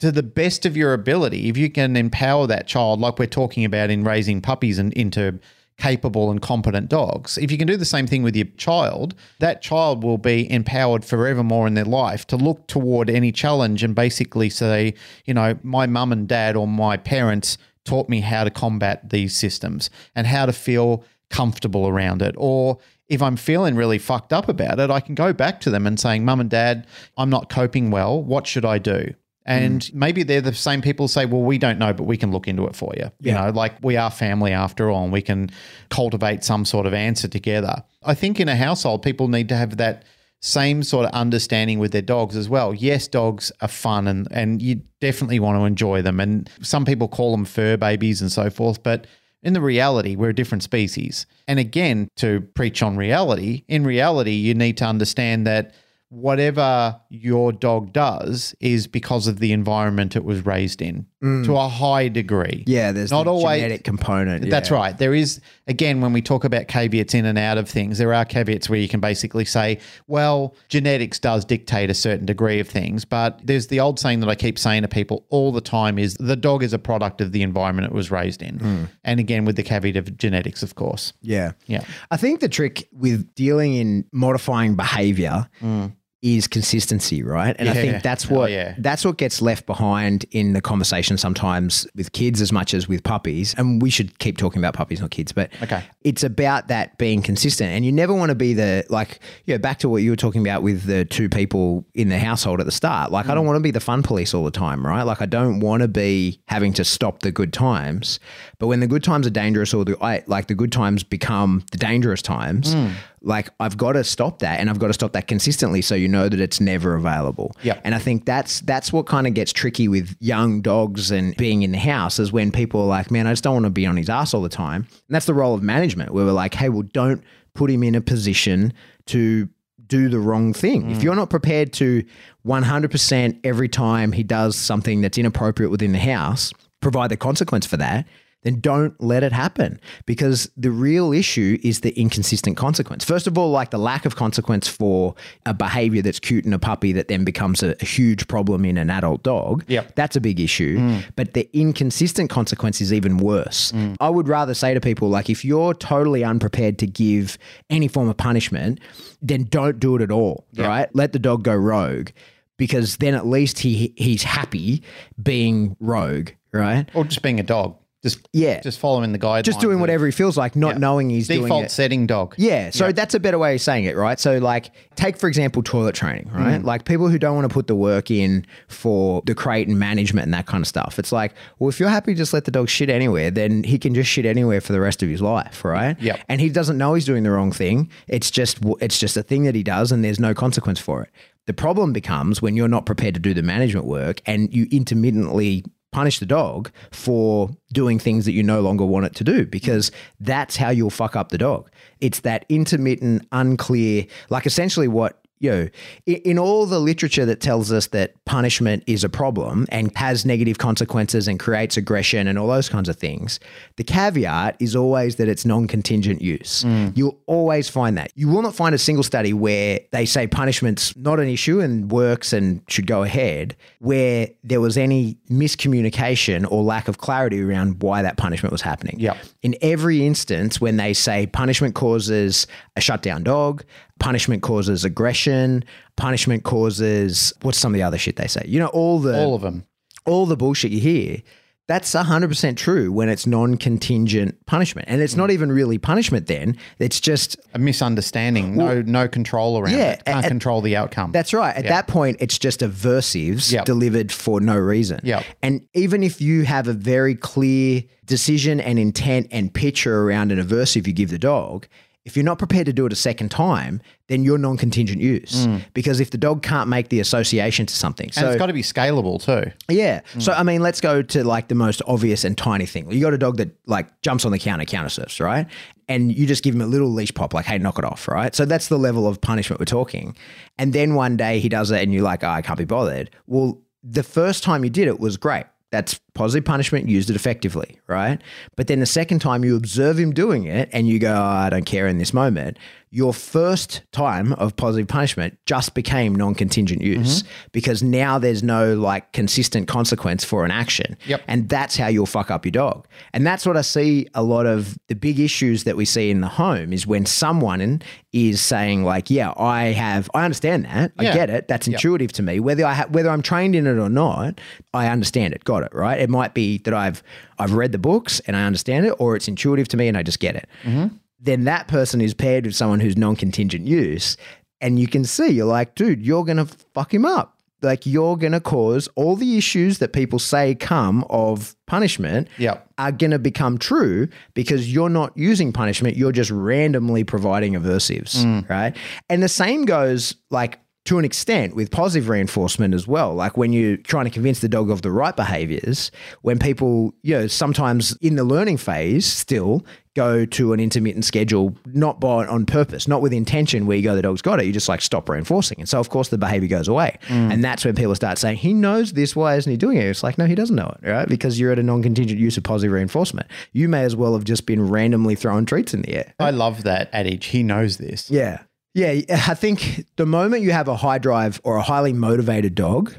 [0.00, 3.64] to the best of your ability, if you can empower that child, like we're talking
[3.64, 5.38] about in raising puppies and into
[5.78, 9.62] capable and competent dogs, if you can do the same thing with your child, that
[9.62, 14.50] child will be empowered forevermore in their life to look toward any challenge and basically
[14.50, 14.94] say,
[15.24, 19.36] you know, my mum and dad or my parents taught me how to combat these
[19.36, 22.34] systems and how to feel comfortable around it.
[22.38, 22.78] Or
[23.08, 25.98] if I'm feeling really fucked up about it, I can go back to them and
[25.98, 26.86] saying, Mum and Dad,
[27.16, 28.22] I'm not coping well.
[28.22, 29.14] What should I do?
[29.46, 29.94] And mm.
[29.94, 32.66] maybe they're the same people say, well, we don't know, but we can look into
[32.66, 33.10] it for you.
[33.20, 33.32] Yeah.
[33.32, 35.50] You know, like we are family after all, and we can
[35.88, 37.84] cultivate some sort of answer together.
[38.02, 40.04] I think in a household, people need to have that
[40.40, 42.74] same sort of understanding with their dogs as well.
[42.74, 46.20] Yes, dogs are fun and, and you definitely want to enjoy them.
[46.20, 49.06] And some people call them fur babies and so forth, but
[49.42, 51.26] in the reality, we're a different species.
[51.46, 55.74] And again, to preach on reality, in reality, you need to understand that
[56.16, 61.44] whatever your dog does is because of the environment it was raised in mm.
[61.44, 62.64] to a high degree.
[62.66, 64.48] Yeah, there's not the always genetic component.
[64.48, 64.76] That's yeah.
[64.76, 64.96] right.
[64.96, 68.24] There is again when we talk about caveats in and out of things, there are
[68.24, 73.04] caveats where you can basically say, well, genetics does dictate a certain degree of things,
[73.04, 76.14] but there's the old saying that I keep saying to people all the time is
[76.14, 78.58] the dog is a product of the environment it was raised in.
[78.58, 78.88] Mm.
[79.04, 81.12] And again with the caveat of genetics, of course.
[81.20, 81.52] Yeah.
[81.66, 81.84] Yeah.
[82.10, 85.92] I think the trick with dealing in modifying behavior mm
[86.26, 87.54] is consistency, right?
[87.56, 87.72] And yeah.
[87.72, 88.74] I think that's what oh, yeah.
[88.78, 93.04] that's what gets left behind in the conversation sometimes with kids as much as with
[93.04, 93.54] puppies.
[93.56, 95.84] And we should keep talking about puppies, not kids, but okay.
[96.02, 97.70] it's about that being consistent.
[97.70, 100.40] And you never want to be the like, yeah, back to what you were talking
[100.40, 103.12] about with the two people in the household at the start.
[103.12, 103.30] Like, mm.
[103.30, 103.48] I don't mm.
[103.48, 105.04] want to be the fun police all the time, right?
[105.04, 108.18] Like, I don't want to be having to stop the good times.
[108.58, 109.96] But when the good times are dangerous, or the
[110.26, 112.74] like the good times become the dangerous times.
[112.74, 115.94] Mm like I've got to stop that and I've got to stop that consistently so
[115.94, 117.56] you know that it's never available.
[117.62, 117.80] Yeah.
[117.84, 121.62] And I think that's that's what kind of gets tricky with young dogs and being
[121.62, 123.86] in the house is when people are like, man, I just don't want to be
[123.86, 124.82] on his ass all the time.
[124.90, 127.22] And that's the role of management where we're like, hey, well, don't
[127.54, 128.72] put him in a position
[129.06, 129.48] to
[129.86, 130.84] do the wrong thing.
[130.84, 130.92] Mm.
[130.92, 132.04] If you're not prepared to
[132.46, 137.76] 100% every time he does something that's inappropriate within the house, provide the consequence for
[137.76, 138.06] that,
[138.46, 143.04] then don't let it happen because the real issue is the inconsistent consequence.
[143.04, 146.58] First of all, like the lack of consequence for a behavior that's cute in a
[146.58, 149.64] puppy that then becomes a, a huge problem in an adult dog.
[149.66, 149.96] Yep.
[149.96, 150.78] That's a big issue.
[150.78, 151.04] Mm.
[151.16, 153.72] But the inconsistent consequence is even worse.
[153.72, 153.96] Mm.
[154.00, 157.38] I would rather say to people, like, if you're totally unprepared to give
[157.68, 158.80] any form of punishment,
[159.20, 160.68] then don't do it at all, yep.
[160.68, 160.88] right?
[160.94, 162.10] Let the dog go rogue
[162.56, 164.82] because then at least he he's happy
[165.20, 166.88] being rogue, right?
[166.94, 167.76] Or just being a dog.
[168.06, 169.42] Just yeah, just following the guidelines.
[169.42, 170.78] Just doing whatever he feels like, not yeah.
[170.78, 171.48] knowing he's default doing it.
[171.48, 172.34] Default setting dog.
[172.38, 172.92] Yeah, so yeah.
[172.92, 174.20] that's a better way of saying it, right?
[174.20, 176.60] So like, take for example toilet training, right?
[176.60, 176.64] Mm.
[176.64, 180.26] Like people who don't want to put the work in for the crate and management
[180.26, 181.00] and that kind of stuff.
[181.00, 183.76] It's like, well, if you're happy to just let the dog shit anywhere, then he
[183.76, 186.00] can just shit anywhere for the rest of his life, right?
[186.00, 186.22] Yeah.
[186.28, 187.90] And he doesn't know he's doing the wrong thing.
[188.06, 191.10] It's just it's just a thing that he does, and there's no consequence for it.
[191.46, 195.64] The problem becomes when you're not prepared to do the management work and you intermittently
[195.96, 199.90] punish the dog for doing things that you no longer want it to do because
[200.20, 201.70] that's how you'll fuck up the dog.
[202.02, 205.68] It's that intermittent, unclear, like essentially what know,
[206.06, 210.58] in all the literature that tells us that punishment is a problem and has negative
[210.58, 213.38] consequences and creates aggression and all those kinds of things,
[213.76, 216.64] the caveat is always that it's non contingent use.
[216.64, 216.96] Mm.
[216.96, 218.12] You'll always find that.
[218.14, 221.90] You will not find a single study where they say punishment's not an issue and
[221.90, 227.82] works and should go ahead, where there was any miscommunication or lack of clarity around
[227.82, 228.98] why that punishment was happening.
[228.98, 229.16] Yep.
[229.42, 233.64] In every instance, when they say punishment causes a shutdown dog,
[233.98, 235.64] punishment causes aggression,
[235.96, 238.42] punishment causes what's some of the other shit they say?
[238.46, 239.64] You know, all the all of them.
[240.04, 241.22] All the bullshit you hear.
[241.68, 244.86] That's 100% true when it's non contingent punishment.
[244.88, 246.56] And it's not even really punishment then.
[246.78, 248.54] It's just a misunderstanding.
[248.54, 250.04] Well, no no control around yeah, it.
[250.04, 251.10] Can't at, control the outcome.
[251.10, 251.56] That's right.
[251.56, 251.70] At yeah.
[251.70, 253.64] that point, it's just aversives yep.
[253.64, 255.00] delivered for no reason.
[255.02, 255.24] Yep.
[255.42, 260.38] And even if you have a very clear decision and intent and picture around an
[260.38, 261.66] aversive you give the dog,
[262.06, 265.44] if you're not prepared to do it a second time, then you're non-contingent use.
[265.44, 265.64] Mm.
[265.74, 268.52] Because if the dog can't make the association to something, so and it's got to
[268.52, 269.50] be scalable too.
[269.68, 270.00] Yeah.
[270.14, 270.22] Mm.
[270.22, 272.90] So I mean, let's go to like the most obvious and tiny thing.
[272.90, 275.46] You got a dog that like jumps on the counter, counter surfs, right?
[275.88, 278.34] And you just give him a little leash pop, like, hey, knock it off, right?
[278.34, 280.16] So that's the level of punishment we're talking.
[280.58, 283.10] And then one day he does it, and you're like, oh, I can't be bothered.
[283.26, 285.46] Well, the first time you did it was great
[285.76, 288.18] That's positive punishment, used it effectively, right?
[288.56, 291.50] But then the second time you observe him doing it and you go, oh, I
[291.50, 292.58] don't care in this moment,
[292.96, 297.48] your first time of positive punishment just became non contingent use mm-hmm.
[297.52, 300.96] because now there's no like consistent consequence for an action.
[301.04, 301.20] Yep.
[301.28, 302.88] And that's how you'll fuck up your dog.
[303.12, 306.22] And that's what I see a lot of the big issues that we see in
[306.22, 307.82] the home is when someone
[308.14, 310.92] is saying like, yeah, I have, I understand that.
[310.98, 311.12] I Yeah.
[311.12, 311.48] get it.
[311.48, 312.40] That's intuitive to me.
[312.40, 314.40] Whether I ha- whether I'm trained in it or not,
[314.72, 315.44] I understand it.
[315.44, 316.00] Got it, right?
[316.00, 317.02] It might be that I've
[317.38, 320.02] I've read the books and I understand it or it's intuitive to me and I
[320.02, 320.48] just get it.
[320.62, 320.96] Mm-hmm.
[321.18, 324.16] Then that person is paired with someone who's non-contingent use
[324.60, 327.34] and you can see you're like, dude, you're going to fuck him up.
[327.62, 332.68] Like you're going to cause all the issues that people say come of punishment Yep.
[332.76, 338.16] are going to become true because you're not using punishment you're just randomly providing aversives
[338.16, 338.48] mm.
[338.48, 338.76] right?
[339.08, 343.52] And the same goes like to an extent with positive reinforcement as well like when
[343.52, 345.90] you're trying to convince the dog of the right behaviors
[346.22, 349.64] when people you know sometimes in the learning phase still
[349.96, 353.96] go to an intermittent schedule, not by on purpose, not with intention where you go,
[353.96, 354.44] the dog's got it.
[354.44, 355.58] You just like stop reinforcing.
[355.58, 356.98] And so, of course, the behavior goes away.
[357.08, 357.32] Mm.
[357.32, 359.16] And that's when people start saying, he knows this.
[359.16, 359.84] Why isn't he doing it?
[359.84, 361.08] It's like, no, he doesn't know it, right?
[361.08, 363.28] Because you're at a non contingent use of positive reinforcement.
[363.52, 366.14] You may as well have just been randomly throwing treats in the air.
[366.20, 367.26] I love that adage.
[367.26, 368.10] He knows this.
[368.10, 368.42] Yeah.
[368.76, 369.00] Yeah.
[369.10, 372.94] I think the moment you have a high drive or a highly motivated dog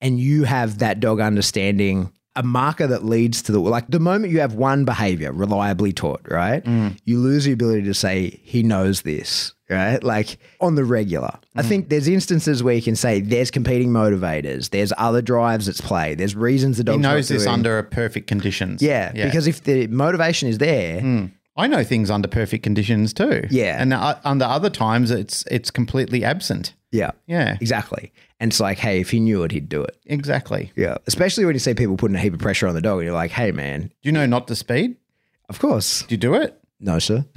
[0.00, 4.32] and you have that dog understanding a marker that leads to the like the moment
[4.32, 6.64] you have one behavior reliably taught, right?
[6.64, 6.98] Mm.
[7.04, 10.02] You lose the ability to say he knows this, right?
[10.02, 11.38] Like on the regular.
[11.54, 11.68] I mm.
[11.68, 16.14] think there's instances where you can say there's competing motivators, there's other drives at play,
[16.14, 18.80] there's reasons the dog knows this under perfect conditions.
[19.14, 21.30] yeah, because if the motivation is there, mm.
[21.56, 23.46] I know things under perfect conditions too.
[23.50, 23.80] Yeah.
[23.80, 26.74] and uh, under other times it's it's completely absent.
[26.90, 28.12] yeah, Yeah, exactly.
[28.40, 29.96] And it's like, hey, if he knew it, he'd do it.
[30.06, 30.72] exactly.
[30.76, 33.04] Yeah, especially when you see people putting a heap of pressure on the dog, and
[33.06, 34.96] you're like, "Hey, man, Do you know not to speed?
[35.48, 36.58] of course, Do you do it?
[36.80, 37.24] no, sir."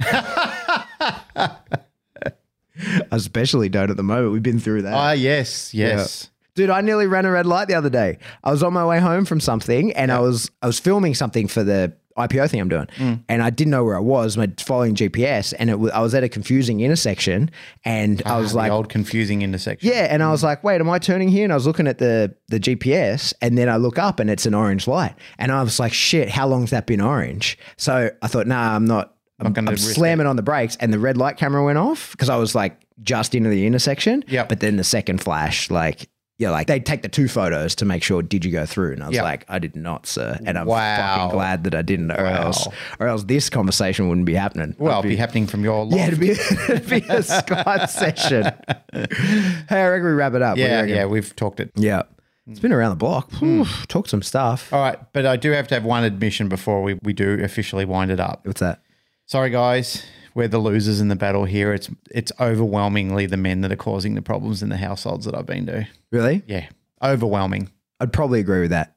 [3.10, 4.32] Especially don't at the moment.
[4.32, 6.28] We've been through that, Ah, yes, yes.
[6.54, 6.68] dude.
[6.68, 8.18] I nearly ran a red light the other day.
[8.44, 11.48] I was on my way home from something, and I was I was filming something
[11.48, 12.88] for the IPO thing I'm doing,
[13.28, 14.38] and I didn't know where I was.
[14.38, 17.50] I following GPS, and it was, I was at a confusing intersection,
[17.84, 19.90] and I was Ah, like, old confusing intersection.
[19.90, 21.44] Yeah, and I was like, wait, am I turning here?
[21.44, 24.46] And I was looking at the the GPS, and then I look up, and it's
[24.46, 27.58] an orange light, and I was like, shit, how long's that been orange?
[27.76, 29.12] So I thought, nah, I'm not.
[29.38, 32.12] I'm, gonna I'm risk slamming on the brakes, and the red light camera went off
[32.12, 34.24] because I was like just into the intersection.
[34.28, 34.44] Yeah.
[34.46, 36.08] But then the second flash, like.
[36.38, 39.02] Yeah, like they'd take the two photos to make sure did you go through, and
[39.02, 39.24] I was Yep.
[39.24, 40.96] like, I did not, sir, and I'm Wow.
[41.16, 42.42] fucking glad that I didn't, or Wow.
[42.48, 42.68] else,
[43.00, 44.74] or else this conversation wouldn't be happening.
[44.78, 45.98] Well, it'd be happening from your life.
[45.98, 46.30] yeah, it'd be,
[46.68, 48.52] it'd be a Skype session.
[48.92, 50.50] Hey, I reckon we wrap it up.
[50.50, 51.04] What do you yeah, yeah.
[51.06, 51.70] We've talked it.
[51.74, 52.02] Yeah.
[52.48, 53.32] It's been around the block.
[53.32, 53.62] Hmm.
[53.62, 54.72] Oof, talked some stuff.
[54.72, 57.84] All right, but I do have to have one admission before we, we do officially
[57.84, 58.46] wind it up.
[58.46, 58.82] What's that?
[59.24, 60.04] Sorry, guys,
[60.36, 61.72] we're the losers in the battle here.
[61.72, 65.46] It's it's overwhelmingly the men that are causing the problems in the households that I've
[65.46, 65.88] been to.
[66.12, 66.42] Really?
[66.46, 66.68] Yeah,
[67.02, 67.70] overwhelming.
[67.98, 68.94] I'd probably agree with that.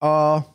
[0.00, 0.48] Oh,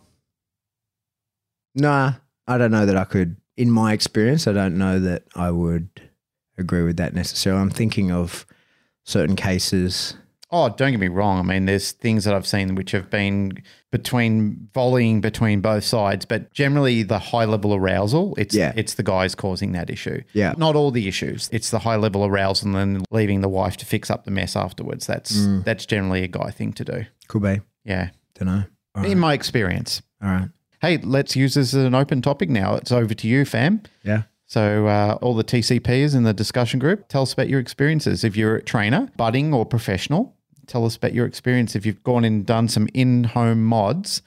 [1.76, 2.14] nah.
[2.48, 3.36] I don't know that I could.
[3.58, 5.90] In my experience, I don't know that I would
[6.58, 7.62] agree with that necessarily.
[7.62, 8.46] I'm thinking of
[9.04, 10.16] certain cases.
[10.56, 11.40] Oh, don't get me wrong.
[11.40, 13.54] I mean, there's things that I've seen which have been
[13.92, 18.72] between volleying between both sides, but generally the high level arousal, it's Yeah.
[18.76, 20.22] it's the guys causing that issue.
[20.34, 20.54] Yeah.
[20.58, 21.50] Not all the issues.
[21.52, 24.56] It's the high level arousal and then leaving the wife to fix up the mess
[24.56, 25.06] afterwards.
[25.08, 25.64] That's Mm.
[25.64, 27.06] that's generally a guy thing to do.
[27.28, 27.62] Could be.
[27.84, 28.10] Yeah.
[28.40, 28.64] Don't know.
[28.96, 29.18] All In right.
[29.18, 30.02] my experience.
[30.24, 30.50] All right.
[30.82, 32.76] Hey, let's use this as an open topic now.
[32.76, 33.82] It's over to you, fam.
[34.04, 34.24] Yeah.
[34.46, 38.24] So, uh, all the TCPs in the discussion group, tell us about your experiences.
[38.24, 40.36] If you're a trainer, budding, or professional,
[40.68, 41.76] tell us about your experience.
[41.76, 44.22] If you've gone and done some in home mods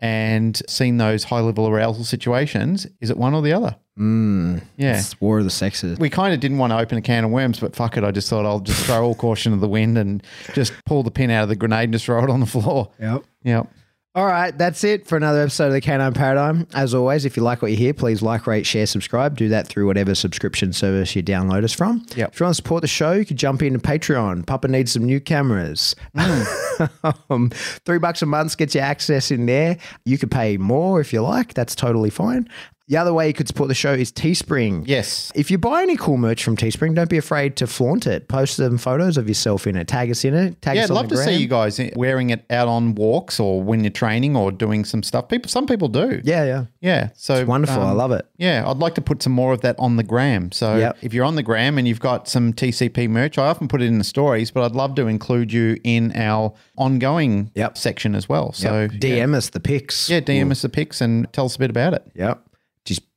[0.00, 3.76] and seen those high level arousal situations, is it one or the other?
[3.98, 4.98] Mm, Yeah.
[4.98, 5.98] It's war of the sexes.
[5.98, 8.02] We kind of didn't want to open a can of worms, but fuck it.
[8.04, 10.22] I just thought I'll just throw all caution to the wind and
[10.52, 12.90] just pull the pin out of the grenade and just throw it on the floor.
[13.00, 13.22] Yep.
[13.44, 13.68] Yep.
[14.16, 16.68] All right, that's it for another episode of the Canine Paradigm.
[16.72, 19.36] As always, if you like what you hear, please like, rate, share, subscribe.
[19.36, 22.06] Do that through whatever subscription service you download us from.
[22.14, 22.32] Yep.
[22.32, 24.46] If you want to support the show, you could jump into Patreon.
[24.46, 25.96] Papa needs some new cameras.
[27.28, 29.78] um, three bucks a month gets you access in there.
[30.04, 31.54] You could pay more if you like.
[31.54, 32.48] That's totally fine.
[32.86, 34.84] The other way you could support the show is Teespring.
[34.86, 35.32] Yes.
[35.34, 38.28] If you buy any cool merch from Teespring, don't be afraid to flaunt it.
[38.28, 39.88] Post some photos of yourself in it.
[39.88, 40.60] Tag us in it.
[40.60, 43.62] Tag Yeah, us I'd love to see you guys wearing it out on walks or
[43.62, 45.28] when you're training or doing some stuff.
[45.28, 46.20] People, some people do.
[46.24, 46.64] Yeah, yeah.
[46.82, 47.82] Yeah, so Wonderful.
[47.82, 48.26] I um, love it.
[48.36, 50.52] Yeah, I'd like to put some more of that on the gram.
[50.52, 50.98] So Yep.
[51.00, 53.86] if you're on the gram and you've got some TCP merch, I often put it
[53.86, 57.78] in the stories, but I'd love to include you in our ongoing Yep.
[57.78, 58.52] section as well.
[58.52, 58.90] So Yep.
[59.00, 60.10] DM us the pics.
[60.10, 62.02] yeah, DM us the pics and tell us a bit about it.
[62.14, 62.40] Yep.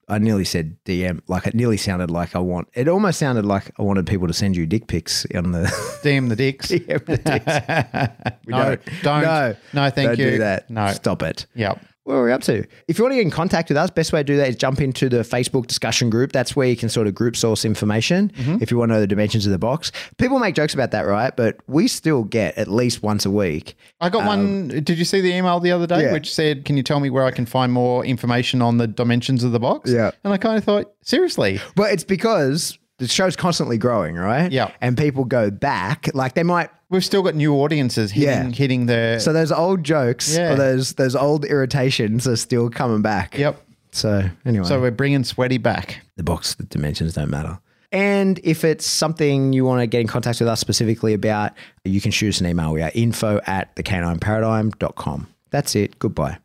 [0.10, 1.22] I nearly said DM.
[1.28, 2.70] Like it nearly sounded like I want.
[2.74, 5.64] It almost sounded like I wanted people to send you dick pics on the.
[6.03, 6.70] DM the dicks.
[6.72, 8.38] DM the dicks.
[8.47, 9.22] No, don't.
[9.24, 10.32] No, No, thank don't you.
[10.32, 10.70] Do that.
[10.70, 10.88] No.
[10.93, 11.45] stop it.
[11.55, 11.84] Yep.
[12.08, 12.66] What are we up to?
[12.88, 14.55] If you want to get in contact with us, best way to do that is
[14.55, 16.32] jump into the Facebook discussion group.
[16.32, 18.58] That's where you can sort of group source information Mm-hmm.
[18.64, 19.91] if you want to know the dimensions of the box.
[20.18, 21.36] People make jokes about that, right?
[21.36, 23.76] But we still get at least once a week.
[23.99, 24.70] I got one.
[24.70, 26.14] Did you see the email the other day Um, yeah.
[26.14, 29.43] which said, "Can you tell me where I can find more information on the dimensions
[29.43, 30.12] of the box?" Yeah.
[30.24, 34.51] and I kind of thought, seriously, But it's because the show's constantly growing, right?
[34.51, 34.71] Yeah.
[34.81, 36.09] And people go back.
[36.13, 38.55] Like they might we've still got new audiences hitting Yeah.
[38.55, 39.19] hitting the.
[39.19, 40.53] So those old jokes Yeah.
[40.53, 43.37] or those those old irritations are still coming back.
[43.37, 43.61] yep.
[43.91, 46.01] So anyway, So we're bringing sweaty back.
[46.17, 47.59] the box the dimensions don't matter.
[47.91, 51.53] And if it's something you want to get in contact with us specifically about,
[51.85, 52.73] you can shoot us an email.
[52.73, 55.27] We are info at the paradigm.com.
[55.51, 55.97] That's it.
[55.97, 56.37] Goodbye.